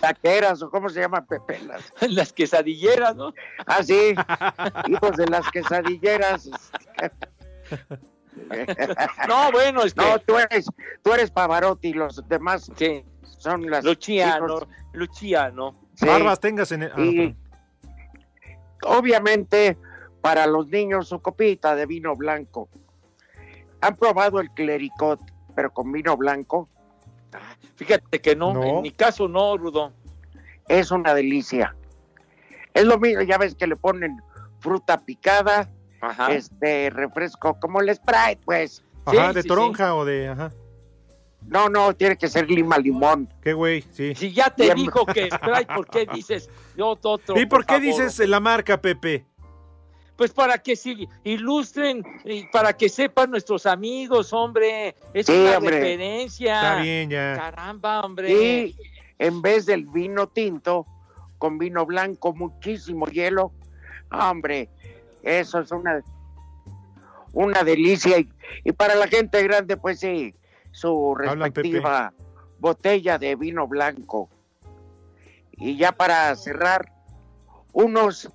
[0.00, 1.60] taqueras o cómo se llaman Pepe?
[1.66, 3.32] Las, Las quesadilleras, ¿no?
[3.66, 4.14] ah, sí,
[4.88, 6.50] hijos de las quesadilleras.
[9.28, 10.66] No, bueno, es que No, tú eres,
[11.02, 13.04] tú eres Pavarotti, los demás sí,
[13.38, 15.76] son las Luciano, hijos- Luciano.
[15.94, 16.04] sí.
[16.06, 16.92] Barbas tengas en el...
[16.94, 17.36] ah, Y
[18.82, 19.78] obviamente
[20.20, 22.68] para los niños su copita de vino blanco.
[23.86, 25.20] ¿Han probado el clericot,
[25.54, 26.68] pero con vino blanco?
[27.76, 28.62] Fíjate que no, No.
[28.64, 29.92] en mi caso no, Rudo.
[30.68, 31.74] Es una delicia.
[32.72, 34.16] Es lo mismo, ya ves que le ponen
[34.60, 35.70] fruta picada,
[36.00, 36.32] Ajá.
[36.32, 38.82] este refresco, como el Sprite, pues.
[39.04, 40.28] Ajá, sí, de sí, toronja o de...
[40.28, 40.50] Ajá.
[41.46, 43.28] No, no, tiene que ser lima limón.
[43.42, 44.14] Qué güey, sí.
[44.14, 44.76] Si ya te Bien.
[44.76, 47.38] dijo que Sprite, ¿por qué dices yo otro?
[47.38, 47.82] ¿Y por qué favor?
[47.82, 49.26] dices la marca, Pepe?
[50.16, 54.94] Pues para que sí, ilustren y para que sepan nuestros amigos, hombre.
[55.12, 55.80] Es Sí, una hombre.
[55.80, 56.54] referencia.
[56.54, 57.34] Está bien, ya.
[57.36, 58.30] Caramba, hombre.
[58.32, 58.76] Y
[59.18, 60.86] en vez del vino tinto,
[61.38, 63.52] con vino blanco, muchísimo hielo.
[64.12, 64.68] Hombre,
[65.22, 66.00] eso es una,
[67.32, 68.18] una delicia.
[68.18, 68.28] Y,
[68.62, 70.32] y para la gente grande, pues sí,
[70.70, 72.12] su respectiva
[72.60, 74.28] botella de vino blanco.
[75.52, 76.92] Y ya para cerrar,
[77.72, 78.28] unos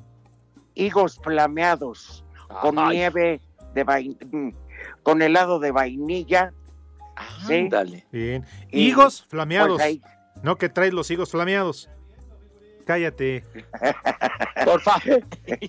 [0.80, 2.24] higos flameados
[2.62, 3.42] con Ay, nieve
[3.74, 4.56] de vain-
[5.04, 6.54] con helado de vainilla.
[7.46, 7.56] Sí.
[7.56, 8.06] ándale.
[8.12, 8.46] Bien.
[8.72, 9.74] Y, Higos flameados.
[9.78, 10.02] Pues ahí,
[10.42, 11.89] No que traes los higos flameados.
[12.86, 13.44] Cállate.
[14.65, 15.22] Por favor.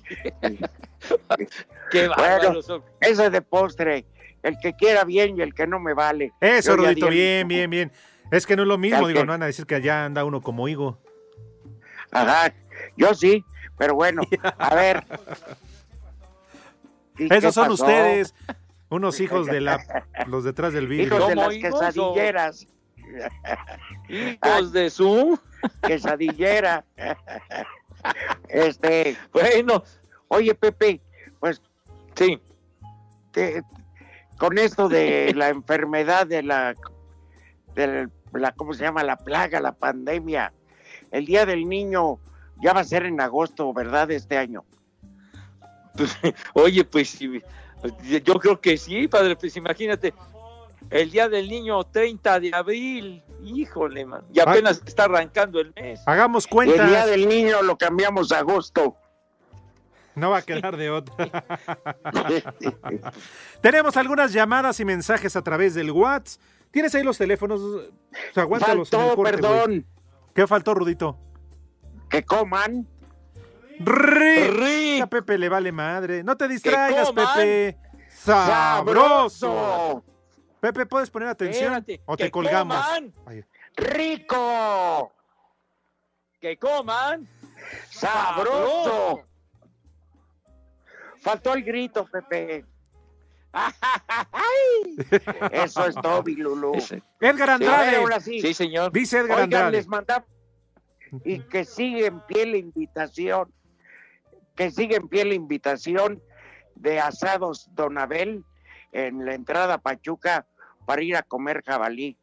[1.91, 2.09] Qué
[2.63, 2.83] son.
[3.01, 4.07] ese de postre,
[4.43, 6.33] el que quiera bien y el que no me vale.
[6.41, 7.93] Eso, el- bien, bien, bien.
[8.31, 10.25] Es que no es lo mismo, digo, que- no van a decir que allá anda
[10.25, 10.99] uno como higo.
[12.13, 12.55] Ajá,
[12.97, 13.45] yo sí,
[13.81, 14.21] pero bueno,
[14.59, 15.03] a ver.
[17.19, 17.83] ¿Y qué Esos son pasó?
[17.83, 18.35] ustedes,
[18.91, 19.83] unos hijos de la,
[20.27, 21.17] los detrás del vidrio.
[21.17, 22.67] Hijos de ¿Cómo las quesadilleras.
[24.09, 25.41] Hijos de su.
[25.83, 26.85] Quesadillera.
[28.49, 29.83] Este, Bueno,
[30.29, 31.01] oye, Pepe,
[31.39, 31.63] pues
[32.15, 32.39] sí.
[33.33, 33.63] te-
[34.39, 36.75] con esto de la enfermedad de la,
[37.75, 39.03] de la, ¿cómo se llama?
[39.05, 40.53] La plaga, la pandemia.
[41.11, 42.19] El Día del Niño
[42.63, 44.11] ya va a ser en agosto, ¿verdad?
[44.11, 44.65] Este año.
[45.97, 46.17] Pues,
[46.55, 47.43] oye, pues sí,
[48.23, 49.37] yo creo que sí, padre.
[49.37, 50.15] Pues imagínate,
[50.91, 54.25] el día del niño 30 de abril, híjole, man.
[54.33, 56.01] Y apenas está arrancando el mes.
[56.07, 58.97] Hagamos Y el Día del Niño lo cambiamos a agosto.
[60.15, 61.15] No va a quedar de otra.
[63.63, 66.43] Tenemos algunas llamadas y mensajes a través del WhatsApp.
[66.71, 67.61] ¿Tienes ahí los teléfonos?
[67.61, 67.83] O
[68.33, 69.87] sea, aguántalos en el Faltó, perdón,
[70.35, 71.19] ¿Qué faltó, Rudito?
[72.11, 72.87] Que coman.
[73.79, 75.01] ¡Ri!
[75.01, 76.23] A Pepe le vale madre.
[76.23, 77.13] No te distraigas.
[77.13, 77.79] Pepe.
[78.09, 79.31] ¡Sabroso!
[79.47, 80.05] ¡Sabroso!
[80.61, 81.73] Pepe, ¿puedes poner atención?
[81.75, 82.77] Espérate, ¿O te que colgamos?
[82.77, 83.15] coman.
[83.77, 85.13] ¡Rico!
[86.39, 87.27] Que coman.
[87.91, 89.23] ¡Sabroso!
[91.23, 92.65] Faltó el grito, Pepe.
[95.53, 96.73] Eso es Toby, Lulú.
[97.21, 98.21] Edgar Andrade.
[98.21, 98.41] sí.
[98.41, 98.93] Sí, señor.
[98.93, 99.73] Dice Edgar Oigan, Andrade.
[99.73, 100.29] les mandamos
[101.25, 103.53] y que sigue en pie la invitación,
[104.57, 106.23] que sigue en pie la invitación
[106.75, 108.45] de Asados Donabel
[108.93, 110.47] en la entrada a Pachuca
[110.87, 112.17] para ir a comer jabalí.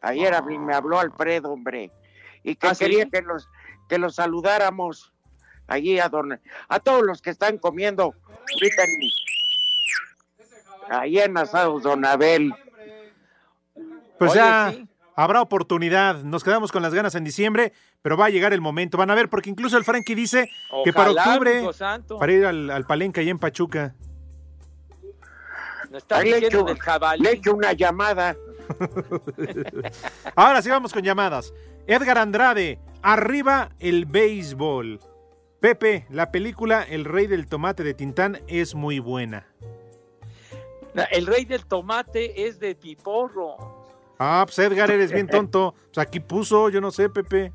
[0.00, 0.42] Ayer Ah.
[0.42, 1.90] me habló Alfredo, hombre,
[2.42, 2.84] y que ¿Ah, sí?
[2.84, 3.48] quería que los
[3.88, 5.12] que los saludáramos
[5.68, 8.14] allí a don a todos los que están comiendo
[8.52, 9.10] ahorita en-
[10.92, 12.52] ahí en Asados Donabel.
[14.18, 14.88] Pues Oye, ya sí.
[15.16, 16.22] Habrá oportunidad.
[16.22, 18.98] Nos quedamos con las ganas en diciembre, pero va a llegar el momento.
[18.98, 20.48] Van a ver, porque incluso el Frankie dice
[20.84, 22.18] que para octubre, santo.
[22.18, 23.94] para ir al, al palenque ahí en Pachuca.
[26.22, 26.66] Echo,
[27.18, 28.36] le echo una llamada.
[30.36, 31.54] Ahora sí vamos con llamadas.
[31.86, 35.00] Edgar Andrade, arriba el béisbol.
[35.60, 39.46] Pepe, la película El Rey del Tomate de Tintán es muy buena.
[41.10, 43.75] El rey del tomate es de Piporro.
[44.18, 45.74] Ah, pues Edgar, eres bien tonto.
[45.92, 47.52] Pues aquí puso, yo no sé, Pepe.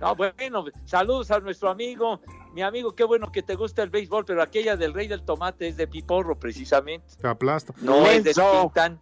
[0.00, 2.20] No, bueno, saludos a nuestro amigo.
[2.54, 5.68] Mi amigo, qué bueno que te gusta el béisbol, pero aquella del rey del tomate
[5.68, 7.06] es de Piporro, precisamente.
[7.20, 7.74] Te aplasto.
[7.80, 8.32] No es de.
[8.32, 8.98] Tintán.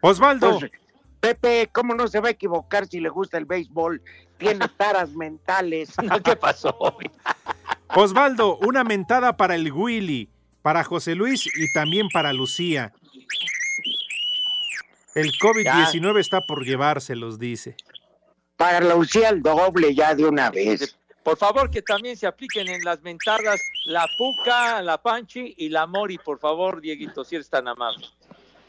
[0.00, 0.58] Osvaldo.
[0.58, 0.72] Pues,
[1.20, 4.02] Pepe, ¿cómo no se va a equivocar si le gusta el béisbol?
[4.36, 5.90] Tiene taras mentales.
[6.24, 6.76] ¿Qué pasó?
[7.94, 10.30] Osvaldo, una mentada para el Willy,
[10.62, 12.92] para José Luis y también para Lucía.
[15.18, 17.76] El COVID-19 está por llevárselos, dice.
[18.56, 20.96] Para Lucía el doble ya de una vez.
[21.22, 25.86] Por favor, que también se apliquen en las mentadas la Puca, la Panchi y la
[25.86, 28.06] Mori, por favor, Dieguito, si eres tan amable.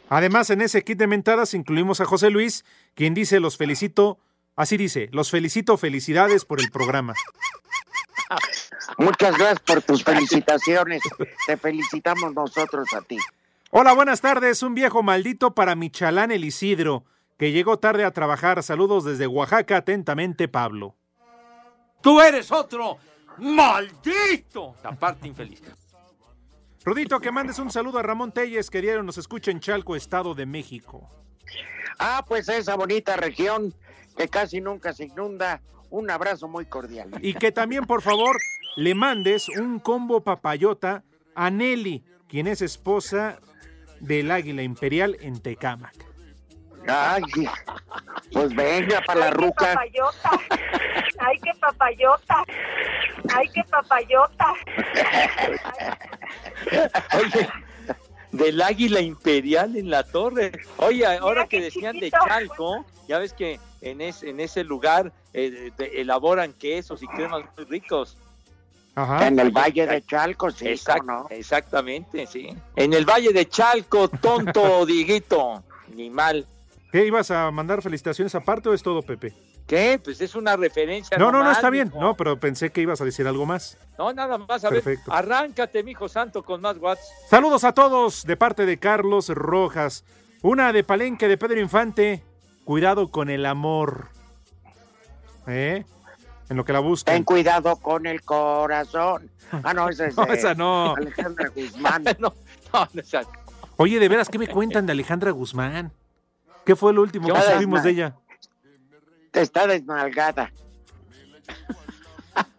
[0.10, 4.20] Además, en ese kit de mentadas incluimos a José Luis, quien dice, los felicito,
[4.56, 7.14] así dice, los felicito, felicidades por el programa.
[8.98, 11.02] Muchas gracias por tus felicitaciones.
[11.46, 13.18] Te felicitamos nosotros a ti.
[13.72, 17.06] Hola, buenas tardes, un viejo maldito para Michalán el Isidro,
[17.38, 18.64] que llegó tarde a trabajar.
[18.64, 20.96] Saludos desde Oaxaca, atentamente, Pablo.
[22.02, 22.98] Tú eres otro
[23.38, 24.74] maldito.
[24.84, 25.62] La parte infeliz.
[26.84, 30.34] Rudito, que mandes un saludo a Ramón Telles, que diario nos escucha en Chalco, Estado
[30.34, 31.08] de México.
[32.00, 33.76] Ah, pues esa bonita región
[34.18, 35.62] que casi nunca se inunda.
[35.92, 37.12] Un abrazo muy cordial.
[37.22, 38.36] Y que también, por favor,
[38.78, 41.04] le mandes un combo papayota
[41.36, 43.40] a Nelly, quien es esposa
[44.00, 45.94] del Águila Imperial en Tecámac.
[46.88, 47.22] Ay,
[48.32, 49.74] pues venga para la Ay, qué ruca.
[49.74, 50.32] papayota.
[51.20, 52.46] Ay, qué papayota.
[53.36, 54.54] Ay, qué papayota.
[57.18, 57.50] Oye,
[58.32, 60.52] del águila imperial en la torre.
[60.78, 62.26] Oye, ahora que decían de chiquito.
[62.28, 67.44] Chalco, ya ves que en, es, en ese lugar eh, de- elaboran quesos y cremas
[67.58, 68.18] muy ricos.
[69.02, 69.28] Ajá.
[69.28, 71.28] En el Valle de Chalco, sí, Exact- ¿cómo no?
[71.30, 72.50] Exactamente, sí.
[72.76, 75.64] En el Valle de Chalco, tonto, Dieguito.
[75.96, 76.46] Ni mal.
[76.92, 79.34] ¿Qué ibas a mandar felicitaciones aparte o es todo, Pepe?
[79.68, 80.02] ¿Qué?
[80.04, 81.16] Pues es una referencia.
[81.18, 81.92] No, no, no, está bien.
[81.96, 83.78] No, pero pensé que ibas a decir algo más.
[84.00, 84.66] No, nada más.
[84.66, 85.14] A ver, Perfecto.
[85.14, 87.08] arráncate, mijo santo, con más watts.
[87.30, 90.04] Saludos a todos de parte de Carlos Rojas.
[90.42, 92.24] Una de Palenque de Pedro Infante.
[92.66, 94.08] Cuidado con el amor.
[95.48, 95.86] ¿Eh?
[96.50, 97.16] En lo que la buscan.
[97.16, 99.30] Ten cuidado con el corazón.
[99.64, 100.94] Ah, no, esa es No, esa no.
[100.96, 102.04] Alejandra Guzmán.
[102.20, 102.36] no,
[102.72, 103.24] no, no, esa-
[103.78, 105.92] Oye, de veras, ¿qué me cuentan de Alejandra Guzmán?
[106.66, 108.16] ¿Qué fue lo último que supimos de ella?
[109.34, 110.52] Está desnalgada.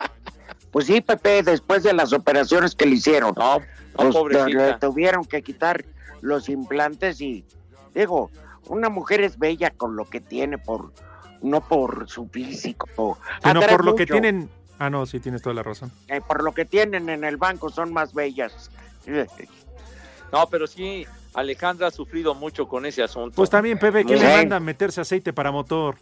[0.72, 3.34] Pues sí, Pepe, después de las operaciones que le hicieron.
[3.36, 3.60] No,
[3.94, 4.66] pues, pobrecita.
[4.66, 5.84] le tuvieron que quitar
[6.20, 7.44] los implantes y
[7.92, 8.30] digo,
[8.68, 10.92] una mujer es bella con lo que tiene por
[11.42, 13.18] no por su físico.
[13.42, 14.48] Sino Atrae por lo que tienen.
[14.78, 15.92] Ah, no, sí, tienes toda la razón.
[16.08, 18.70] Eh, por lo que tienen en el banco son más bellas.
[20.32, 23.34] No, pero sí, Alejandra ha sufrido mucho con ese asunto.
[23.34, 24.24] Pues también, Pepe, ¿quién Sí.
[24.24, 25.96] le manda a meterse aceite para motor?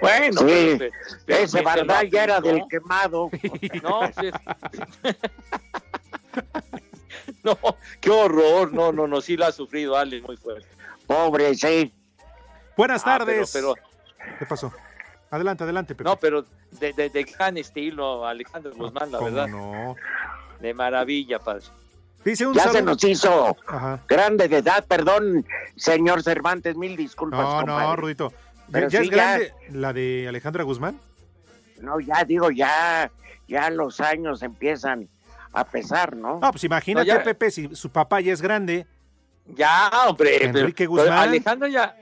[0.00, 0.92] Bueno, Sí, pero-
[1.26, 3.28] pero- ese bardal ya era del quemado.
[3.82, 4.30] No, sí.
[7.42, 7.58] no,
[8.00, 8.72] qué horror.
[8.72, 10.68] No, no, no, sí la ha sufrido Ale muy fuerte.
[11.06, 11.92] Pobre, sí.
[12.76, 13.50] Buenas Ah, pero- tardes.
[13.52, 13.74] pero,
[14.38, 14.72] ¿Qué pasó?
[15.30, 16.04] Adelante, adelante, Pepe.
[16.08, 19.48] no, pero de, de, de gran estilo, Alejandro Guzmán, la ¿Cómo verdad.
[19.48, 19.94] no?
[20.60, 21.64] De maravilla, padre.
[22.24, 24.00] Dice un Ya se nos hizo Ajá.
[24.08, 25.46] grande de edad, perdón,
[25.76, 27.40] señor Cervantes, mil disculpas.
[27.40, 27.96] No, no.
[27.96, 28.32] Rudito.
[28.70, 31.00] Pero ¿Ya sí, es grande la de Alejandra Guzmán?
[31.80, 33.10] No, ya digo, ya,
[33.48, 35.08] ya los años empiezan
[35.52, 36.38] a pesar, ¿no?
[36.40, 38.86] No, pues imagínate, No, ya- Pepe, si su papá ya es grande.
[39.46, 40.36] Ya, hombre.
[40.40, 41.18] pero- Enrique pero Guzmán.
[41.28, 41.96] Alejandra ya,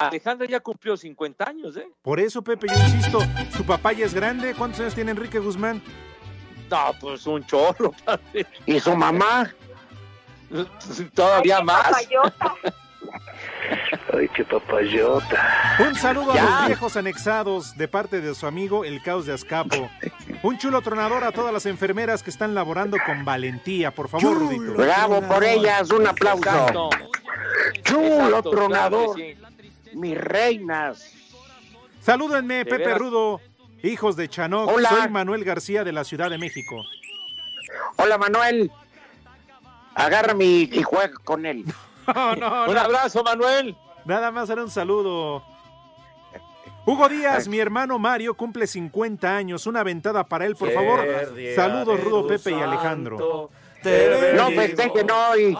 [0.00, 1.86] Alejandra ya cumplió 50 años, ¿eh?
[2.00, 3.18] Por eso, Pepe, yo insisto,
[3.54, 4.54] su papá ya es grande.
[4.54, 5.82] ¿Cuántos años tiene Enrique Guzmán?
[6.70, 8.46] No, pues un chorro, padre.
[8.64, 9.52] ¿Y su mamá?
[11.14, 11.82] Todavía Ay, qué más.
[11.82, 12.54] papayota.
[14.18, 15.76] Ay, qué papayota.
[15.86, 19.90] Un saludo a los viejos anexados de parte de su amigo El Caos de Azcapo.
[20.42, 23.90] Un chulo tronador a todas las enfermeras que están laborando con valentía.
[23.92, 24.74] Por favor, Rudito.
[24.74, 26.42] Bravo por ellas, un aplauso.
[26.42, 26.90] Exacto.
[27.82, 29.49] Chulo Exacto, tronador, claro.
[29.94, 31.12] Mis reinas.
[32.00, 32.98] Salúdenme, De Pepe veras.
[32.98, 33.40] Rudo,
[33.82, 34.70] hijos de Chanoc.
[34.70, 34.88] Hola.
[34.88, 36.82] Soy Manuel García de la Ciudad de México.
[37.96, 38.70] Hola, Manuel.
[39.94, 41.64] Agárrame y, y juega con él.
[42.12, 42.80] No, no, Un no.
[42.80, 43.76] abrazo, Manuel.
[44.04, 45.44] Nada más era un saludo.
[46.84, 49.66] Hugo Díaz, mi hermano Mario, cumple 50 años.
[49.68, 51.06] Una ventada para él, por favor.
[51.54, 53.50] Saludos, Rudo, Pepe y Alejandro.
[53.82, 55.56] Te No festejen hoy.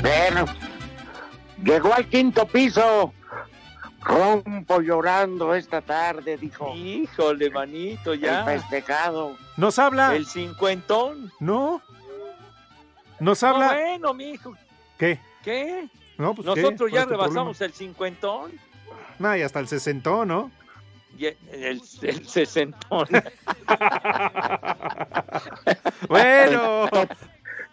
[0.00, 0.44] Bueno,
[1.62, 3.12] llegó al quinto piso.
[4.02, 6.72] Rompo llorando esta tarde, dijo.
[6.76, 8.40] Híjole, manito, ya.
[8.52, 9.36] El festejado.
[9.56, 10.14] Nos habla.
[10.14, 11.32] El cincuentón.
[11.40, 11.82] No.
[13.18, 13.72] Nos No, habla.
[13.72, 14.54] bueno, mijo.
[14.98, 15.18] ¿Qué?
[15.42, 15.88] ¿Qué?
[16.18, 16.62] No, pues, ¿qué?
[16.62, 18.52] Nosotros ¿Cuál ya rebasamos el cincuentón.
[19.18, 20.50] Nah, y hasta el sesentón, ¿no?
[21.18, 23.08] Y el, el, el sesentón.
[26.08, 26.88] Bueno.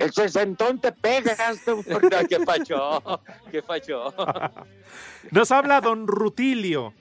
[0.04, 1.38] El sesentón te pegas.
[2.28, 3.01] ¿Qué pacho?
[3.49, 4.14] ¿Qué pacho?
[5.32, 6.93] Nos habla don Rutilio.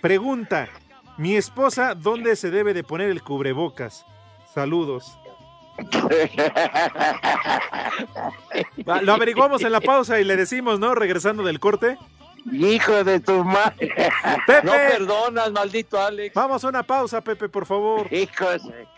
[0.00, 0.68] Pregunta,
[1.18, 4.04] mi esposa, ¿dónde se debe de poner el cubrebocas?
[4.52, 5.16] Saludos.
[9.02, 10.96] Lo averiguamos en la pausa y le decimos, ¿no?
[10.96, 11.96] Regresando del corte.
[12.50, 13.94] Hijo de tu madre.
[14.48, 14.66] Pepe.
[14.66, 16.34] No perdonas, maldito Alex.
[16.34, 18.12] Vamos a una pausa, Pepe, por favor.
[18.12, 18.88] Hijo de...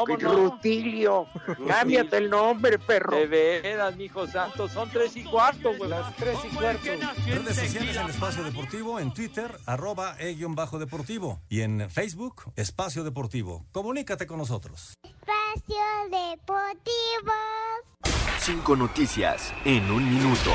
[0.00, 0.32] ¿Cómo no?
[0.32, 1.26] Rutilio.
[1.66, 3.16] Cámbiate el nombre, perro.
[3.16, 5.90] De veras, mijo santo, son tres y cuarto, güey.
[5.90, 6.84] Las tres y cuarto.
[7.26, 11.40] Redes sociales en Espacio Deportivo, en Twitter, arroba e-bajo deportivo.
[11.48, 13.64] Y en Facebook, Espacio Deportivo.
[13.72, 14.94] Comunícate con nosotros.
[15.02, 17.32] Espacio Deportivo.
[18.38, 20.50] Cinco noticias en un minuto.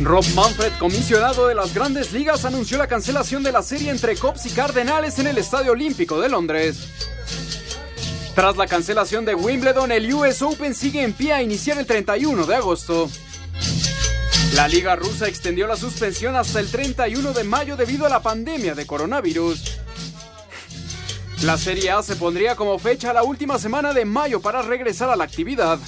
[0.00, 4.44] Rob Manfred, comisionado de las grandes ligas, anunció la cancelación de la serie entre Cops
[4.44, 6.88] y Cardenales en el Estadio Olímpico de Londres.
[8.34, 12.44] Tras la cancelación de Wimbledon, el US Open sigue en pie a iniciar el 31
[12.44, 13.08] de agosto.
[14.54, 18.74] La liga rusa extendió la suspensión hasta el 31 de mayo debido a la pandemia
[18.74, 19.78] de coronavirus.
[21.42, 25.16] La Serie A se pondría como fecha la última semana de mayo para regresar a
[25.16, 25.78] la actividad.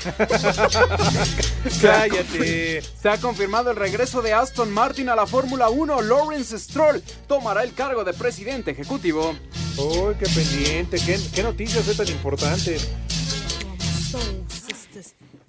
[1.80, 2.82] Cállate.
[2.82, 6.02] Se ha confirmado el regreso de Aston Martin a la Fórmula 1.
[6.02, 9.34] Lawrence Stroll tomará el cargo de presidente ejecutivo.
[9.76, 10.98] Uy, qué pendiente.
[10.98, 12.78] ¿Qué, qué noticias es tan importante?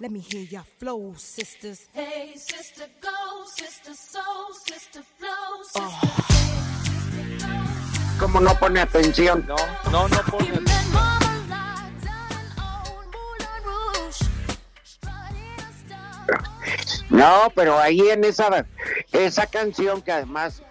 [0.02, 1.88] Let me hear your flow, sisters.
[1.94, 5.62] Hey, sister, go, sister, soul, sister, flow,
[8.18, 9.44] ¿Cómo no pone atención?
[9.46, 9.54] No,
[9.92, 10.61] no, no pone.
[17.12, 18.66] No, pero ahí en esa,
[19.12, 20.62] esa canción que además,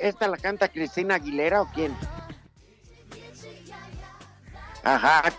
[0.00, 1.94] ¿esta la canta Cristina Aguilera o quién?
[4.82, 5.32] Ajá,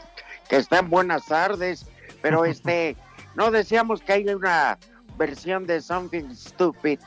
[0.48, 1.88] que está en Buenas tardes,
[2.22, 2.96] pero este,
[3.36, 4.78] no decíamos que hay una
[5.18, 7.00] versión de Something Stupid.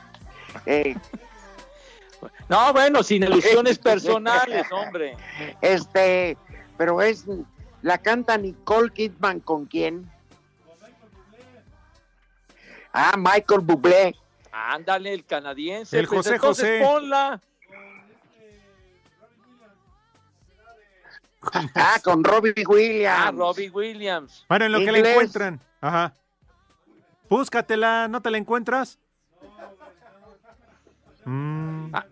[0.65, 0.95] Eh,
[2.49, 5.15] No, bueno, sin ilusiones personales, hombre.
[5.61, 6.37] Este,
[6.77, 7.25] pero es,
[7.81, 10.11] la canta Nicole Kidman con quién?
[12.93, 14.15] Ah, Michael Bublé.
[14.51, 15.97] Ándale, el canadiense.
[15.99, 16.83] El pues, José entonces José.
[16.83, 17.41] ponla.
[21.75, 23.19] Ah, con Robbie Williams.
[23.27, 24.45] Ah, Robbie Williams.
[24.49, 25.59] Bueno, en lo que la encuentran.
[25.79, 26.13] Ajá.
[27.29, 28.99] Búscatela, ¿no te la encuentras?
[31.25, 31.93] Mm.
[31.93, 32.05] Ah,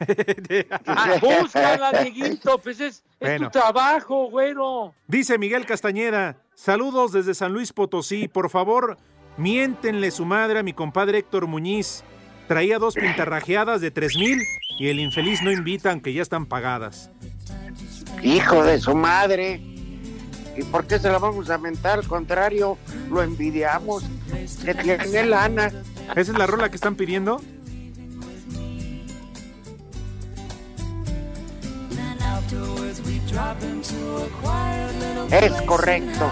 [1.20, 3.50] búscala, Dieguito, pues es, es Bueno.
[3.50, 4.94] tu trabajo, güero.
[5.06, 8.26] Dice Miguel Castañeda, saludos desde San Luis Potosí.
[8.28, 8.96] Por favor,
[9.36, 12.04] miéntenle su madre a mi compadre Héctor Muñiz.
[12.48, 14.40] Traía dos pintarrajeadas de tres mil
[14.78, 17.10] y el infeliz no invita aunque ya están pagadas.
[18.22, 19.60] Hijo de su madre.
[20.56, 21.98] ¿Y por qué se la vamos a mentar?
[21.98, 22.76] Al contrario,
[23.10, 24.04] lo envidiamos.
[24.64, 25.72] Que tiene lana.
[26.10, 27.40] ¿Esa es la rola que están pidiendo?
[35.30, 36.30] Es correcto.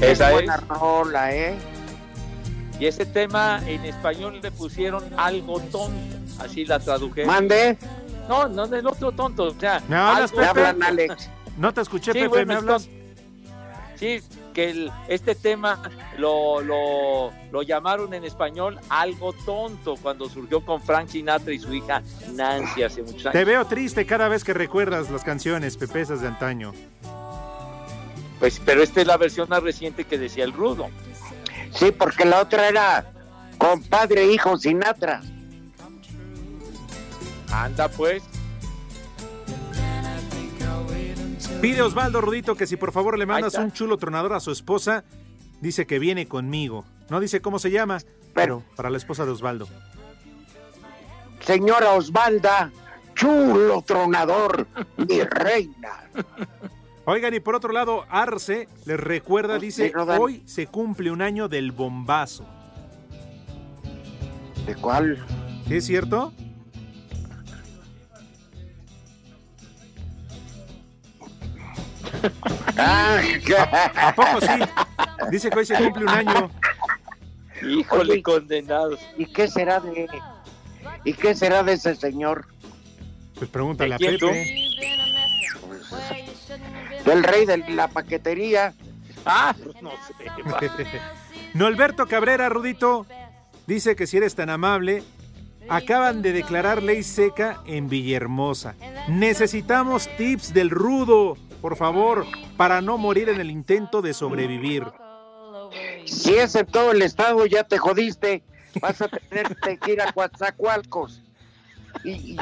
[0.00, 0.68] Esa es buena es.
[0.68, 1.56] rola, ¿eh?
[2.78, 5.98] Y ese tema en español le pusieron algo tonto.
[6.38, 7.24] Así la traduje.
[7.24, 7.76] Mande.
[8.28, 9.44] No, no del otro tonto.
[9.44, 11.08] O sea, ¿Me hablas, algo- Pepe?
[11.56, 12.88] No te escuché, Sí, Pepe, bueno, ¿me hablas?
[13.94, 14.20] Sí,
[14.56, 15.82] que el- este tema
[16.16, 21.74] lo, lo, lo llamaron en español algo tonto cuando surgió con Frank Sinatra y su
[21.74, 22.02] hija
[22.32, 23.32] Nancy hace muchos años.
[23.34, 26.72] Te veo triste cada vez que recuerdas las canciones pepesas de antaño.
[28.40, 30.88] Pues, pero esta es la versión más reciente que decía el Rudo.
[31.74, 33.12] Sí, porque la otra era
[33.58, 35.20] compadre, hijo, Sinatra.
[37.52, 38.22] Anda pues.
[41.60, 45.04] Pide Osvaldo Rudito que si por favor le mandas un chulo tronador a su esposa,
[45.60, 46.84] dice que viene conmigo.
[47.08, 47.98] No dice cómo se llama,
[48.34, 49.68] pero para la esposa de Osvaldo.
[51.40, 52.70] Señora Osvalda,
[53.14, 56.10] chulo tronador, mi reina.
[57.04, 61.72] Oigan, y por otro lado, Arce les recuerda, dice, hoy se cumple un año del
[61.72, 62.44] bombazo.
[64.66, 65.24] ¿De cuál?
[65.68, 66.32] ¿Sí es cierto?
[72.76, 73.20] Ah,
[73.96, 74.60] ¿A poco sí?
[75.30, 76.50] Dice que hoy se cumple un año.
[77.62, 79.00] Híjole, Oye, condenados.
[79.16, 80.06] ¿Y qué será de
[81.04, 82.46] ¿Y qué será de ese señor?
[83.34, 84.56] Pues pregúntale a ¿De quién Pepe.
[87.04, 88.74] Del rey de la paquetería.
[89.24, 90.14] Ah, pues no sé.
[91.54, 93.06] Norberto Cabrera, Rudito,
[93.66, 95.02] dice que si eres tan amable,
[95.68, 98.74] acaban de declarar ley seca en Villahermosa.
[99.08, 101.36] Necesitamos tips del Rudo,
[101.66, 102.24] por favor,
[102.56, 104.84] para no morir en el intento de sobrevivir.
[106.04, 108.44] Si es en todo el estado, ya te jodiste.
[108.80, 111.24] Vas a tener que ir a Coatzacoalcos.
[112.04, 112.36] Y,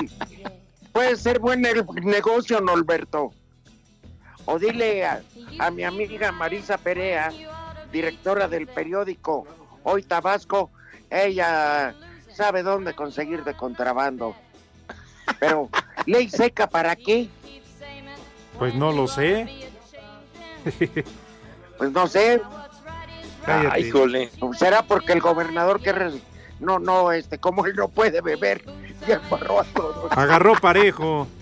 [0.92, 3.30] puede ser buen el negocio, Norberto.
[4.44, 5.22] O dile a,
[5.58, 7.30] a mi amiga Marisa Perea,
[7.90, 9.46] directora del periódico
[9.84, 10.70] Hoy Tabasco,
[11.08, 11.94] ella
[12.30, 14.36] sabe dónde conseguir de contrabando.
[15.40, 15.70] Pero,
[16.04, 17.30] ¿ley seca para qué?
[18.58, 19.48] Pues no lo sé.
[21.76, 22.40] Pues no sé.
[23.44, 23.68] Cállate.
[23.72, 24.30] Ay, híjole.
[24.56, 26.20] Será porque el gobernador que re-
[26.60, 28.64] no, no, este, como él no puede beber,
[29.08, 30.12] ya embarró a todos.
[30.12, 31.26] Agarró parejo.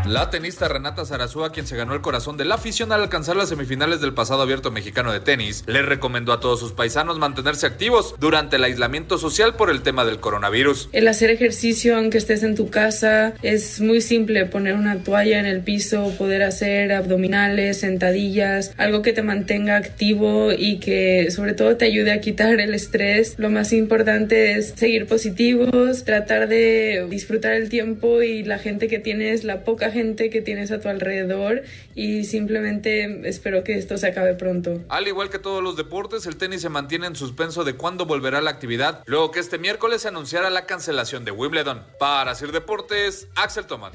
[0.07, 3.49] La tenista Renata Zarazúa, quien se ganó el corazón de la afición al alcanzar las
[3.49, 8.13] semifinales del pasado abierto mexicano de tenis, le recomendó a todos sus paisanos mantenerse activos
[8.19, 10.89] durante el aislamiento social por el tema del coronavirus.
[10.91, 15.47] El hacer ejercicio aunque estés en tu casa es muy simple, poner una toalla en
[15.47, 21.77] el piso, poder hacer abdominales, sentadillas, algo que te mantenga activo y que sobre todo
[21.77, 23.33] te ayude a quitar el estrés.
[23.39, 28.99] Lo más importante es seguir positivos, tratar de disfrutar el tiempo y la gente que
[28.99, 31.63] tienes, la poca gente que tienes a tu alrededor
[31.95, 34.83] y simplemente espero que esto se acabe pronto.
[34.89, 38.41] Al igual que todos los deportes, el tenis se mantiene en suspenso de cuándo volverá
[38.41, 41.81] la actividad, luego que este miércoles se anunciara la cancelación de Wimbledon.
[41.97, 43.93] Para hacer deportes, Axel Toman.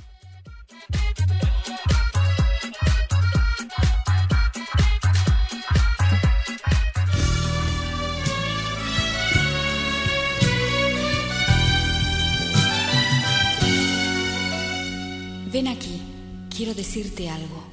[15.53, 15.90] Ven aquí,
[16.61, 17.65] quiero decirte algo.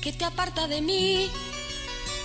[0.00, 1.28] que te aparta de mí,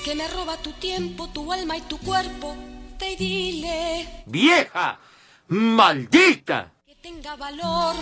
[0.05, 2.55] que me roba tu tiempo, tu alma y tu cuerpo.
[3.01, 4.99] Y dile ¡Vieja!
[5.47, 6.71] ¡Maldita!
[6.85, 7.95] que tenga valor,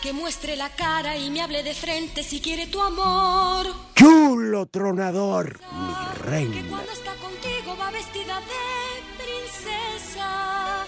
[0.00, 3.66] que muestre la cara y me hable de frente si quiere tu amor.
[3.96, 5.58] ¡Chulo tronador!
[5.72, 6.68] Mi Que reina.
[6.70, 10.82] cuando está contigo va vestida de princesa.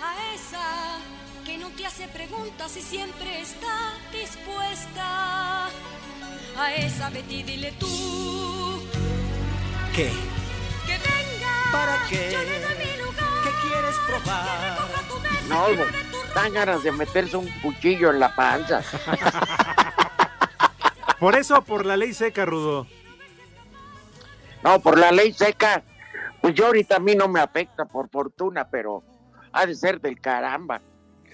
[0.00, 1.00] A esa
[1.48, 5.68] que no te hace preguntas y siempre está dispuesta.
[6.58, 8.82] A esa Betty dile tú
[9.94, 10.12] ¿Qué?
[10.84, 11.54] que venga.
[11.72, 12.32] ¿Para qué?
[12.32, 13.30] Yo le doy mi lugar.
[13.44, 14.78] ¿Qué quieres probar?
[15.48, 15.84] No, no,
[16.34, 18.82] dan ganas de meterse un cuchillo en la panza.
[21.18, 22.86] por eso, por la ley seca, Rudo.
[24.62, 25.82] No, por la ley seca,
[26.42, 29.02] pues yo ahorita a mí no me afecta por fortuna, pero
[29.52, 30.82] ha de ser del caramba.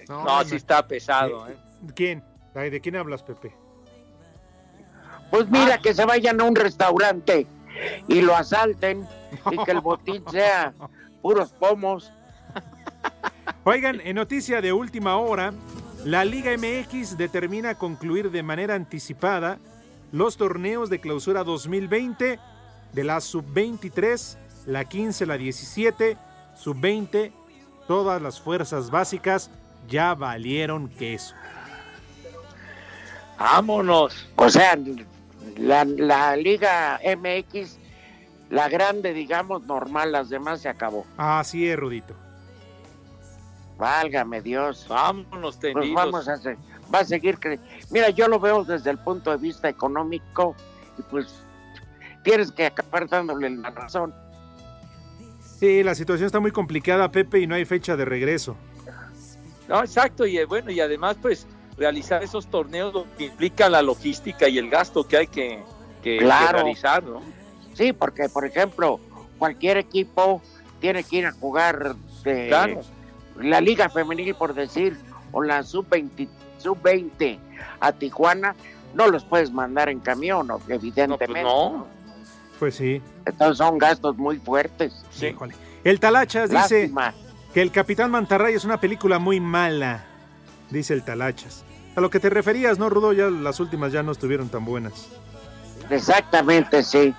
[0.07, 1.57] No, sí está pesado, ¿eh?
[1.95, 2.23] ¿Quién?
[2.53, 3.53] ¿De quién hablas, Pepe?
[5.29, 7.47] Pues mira, que se vayan a un restaurante
[8.07, 9.07] y lo asalten
[9.51, 10.73] y que el botín sea
[11.21, 12.11] puros pomos.
[13.63, 15.53] Oigan, en noticia de última hora,
[16.05, 19.57] la Liga MX determina concluir de manera anticipada
[20.11, 22.39] los torneos de clausura 2020
[22.93, 24.37] de la sub-23,
[24.67, 26.17] la 15, la 17,
[26.55, 27.31] sub-20,
[27.87, 29.51] todas las fuerzas básicas
[29.87, 31.35] ya valieron queso.
[33.37, 34.27] Vámonos.
[34.35, 34.77] O sea,
[35.57, 37.77] la, la Liga MX,
[38.49, 41.05] la grande, digamos, normal, las demás se acabó.
[41.17, 42.15] Así es, Rudito.
[43.77, 44.85] Válgame Dios.
[44.87, 45.95] Vámonos Pues tendidos.
[45.95, 46.57] vamos a hacer,
[46.93, 47.37] va a seguir
[47.91, 50.55] Mira, yo lo veo desde el punto de vista económico
[50.97, 51.43] y pues
[52.23, 54.13] tienes que acabar dándole la razón.
[55.59, 58.55] Sí, la situación está muy complicada, Pepe, y no hay fecha de regreso.
[59.67, 61.47] No, exacto, y eh, bueno, y además, pues,
[61.77, 65.63] realizar esos torneos lo que implica la logística y el gasto que hay que,
[66.03, 67.21] que- realizar, ¿no?
[67.73, 68.99] Sí, porque, por ejemplo,
[69.37, 70.41] cualquier equipo
[70.79, 72.81] tiene que ir a jugar Claro.
[73.39, 74.97] la Liga Femenil, por decir,
[75.31, 76.27] o la Sub-20
[76.59, 77.37] sub-20
[77.79, 78.55] a Tijuana,
[78.93, 81.43] no los puedes mandar en camión, evidentemente.
[81.43, 81.85] no.
[82.57, 83.01] Pues sí.
[83.25, 84.93] Entonces son gastos muy fuertes.
[85.21, 85.53] Híjole.
[85.83, 86.89] El Talachas dice.
[87.55, 90.03] Que El Capitán Mantarraya es una película muy mala,
[90.71, 91.63] dice el Talachas.
[91.95, 93.13] A lo que te referías, ¿no, Rudo?
[93.13, 95.07] Ya las últimas ya no estuvieron tan buenas.
[95.89, 97.13] Exactamente, sí.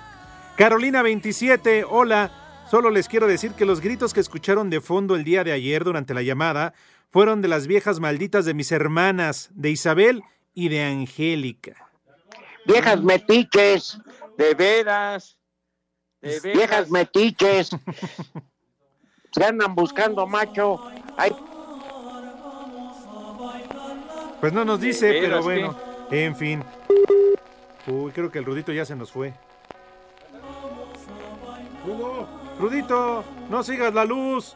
[0.55, 2.65] Carolina 27, hola.
[2.69, 5.83] Solo les quiero decir que los gritos que escucharon de fondo el día de ayer
[5.83, 6.75] durante la llamada
[7.09, 10.21] fueron de las viejas malditas de mis hermanas, de Isabel
[10.53, 11.89] y de Angélica.
[12.67, 13.97] Viejas metiches.
[14.37, 15.39] De veras.
[16.21, 16.57] De veras.
[16.59, 17.71] Viejas metiches.
[19.37, 20.81] Se andan buscando macho.
[21.17, 21.31] Ay,
[24.39, 25.75] Pues no nos dice, pero bueno,
[26.11, 26.63] en fin.
[27.87, 29.33] Uy, creo que el Rudito ya se nos fue.
[32.59, 34.55] Rudito, no sigas la luz.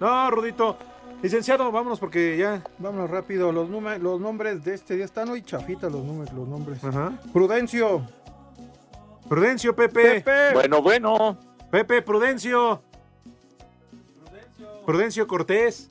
[0.00, 0.76] No, Rudito.
[1.22, 2.62] Licenciado, vámonos porque ya.
[2.78, 3.50] Vámonos rápido.
[3.50, 6.84] Los, nume- los nombres de este día están hoy chafitas los números, los nombres.
[6.84, 7.12] Ajá.
[7.32, 8.02] Prudencio.
[9.28, 10.20] Prudencio, Pepe.
[10.22, 10.54] Pepe.
[10.54, 11.36] Bueno, bueno.
[11.70, 12.82] Pepe, Prudencio.
[14.88, 15.90] Prudencio Cortés.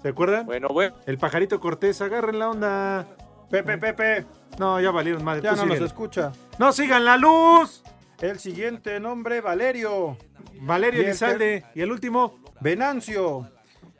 [0.00, 0.46] ¿Se acuerdan?
[0.46, 0.96] Bueno, bueno.
[1.04, 3.06] El pajarito Cortés, agarren la onda.
[3.50, 4.24] Pepe, Pepe.
[4.58, 5.42] No, ya valieron madre.
[5.42, 5.86] Ya tú no nos síguele.
[5.86, 6.32] escucha.
[6.58, 7.82] ¡No sigan la luz!
[8.22, 10.16] El siguiente nombre, Valerio.
[10.62, 11.66] Valerio Elizalde.
[11.74, 13.50] Y el último, Venancio.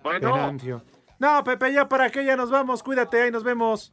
[0.03, 0.33] Bueno.
[0.33, 0.83] Venancio.
[1.19, 2.83] No, Pepe, ya para qué, ya nos vamos.
[2.83, 3.93] Cuídate, ahí nos vemos.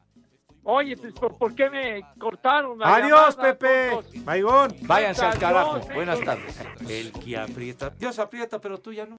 [0.63, 3.89] Oye, pues, ¿por, por qué me cortaron la Adiós, llamada, Pepe.
[3.91, 4.23] tontos?
[4.23, 4.73] Baigón.
[4.83, 5.77] Váyanse al carajo.
[5.79, 5.95] Héctor.
[5.95, 6.61] Buenas tardes.
[6.87, 7.89] El que aprieta.
[7.89, 9.17] Dios aprieta, pero tú ya no.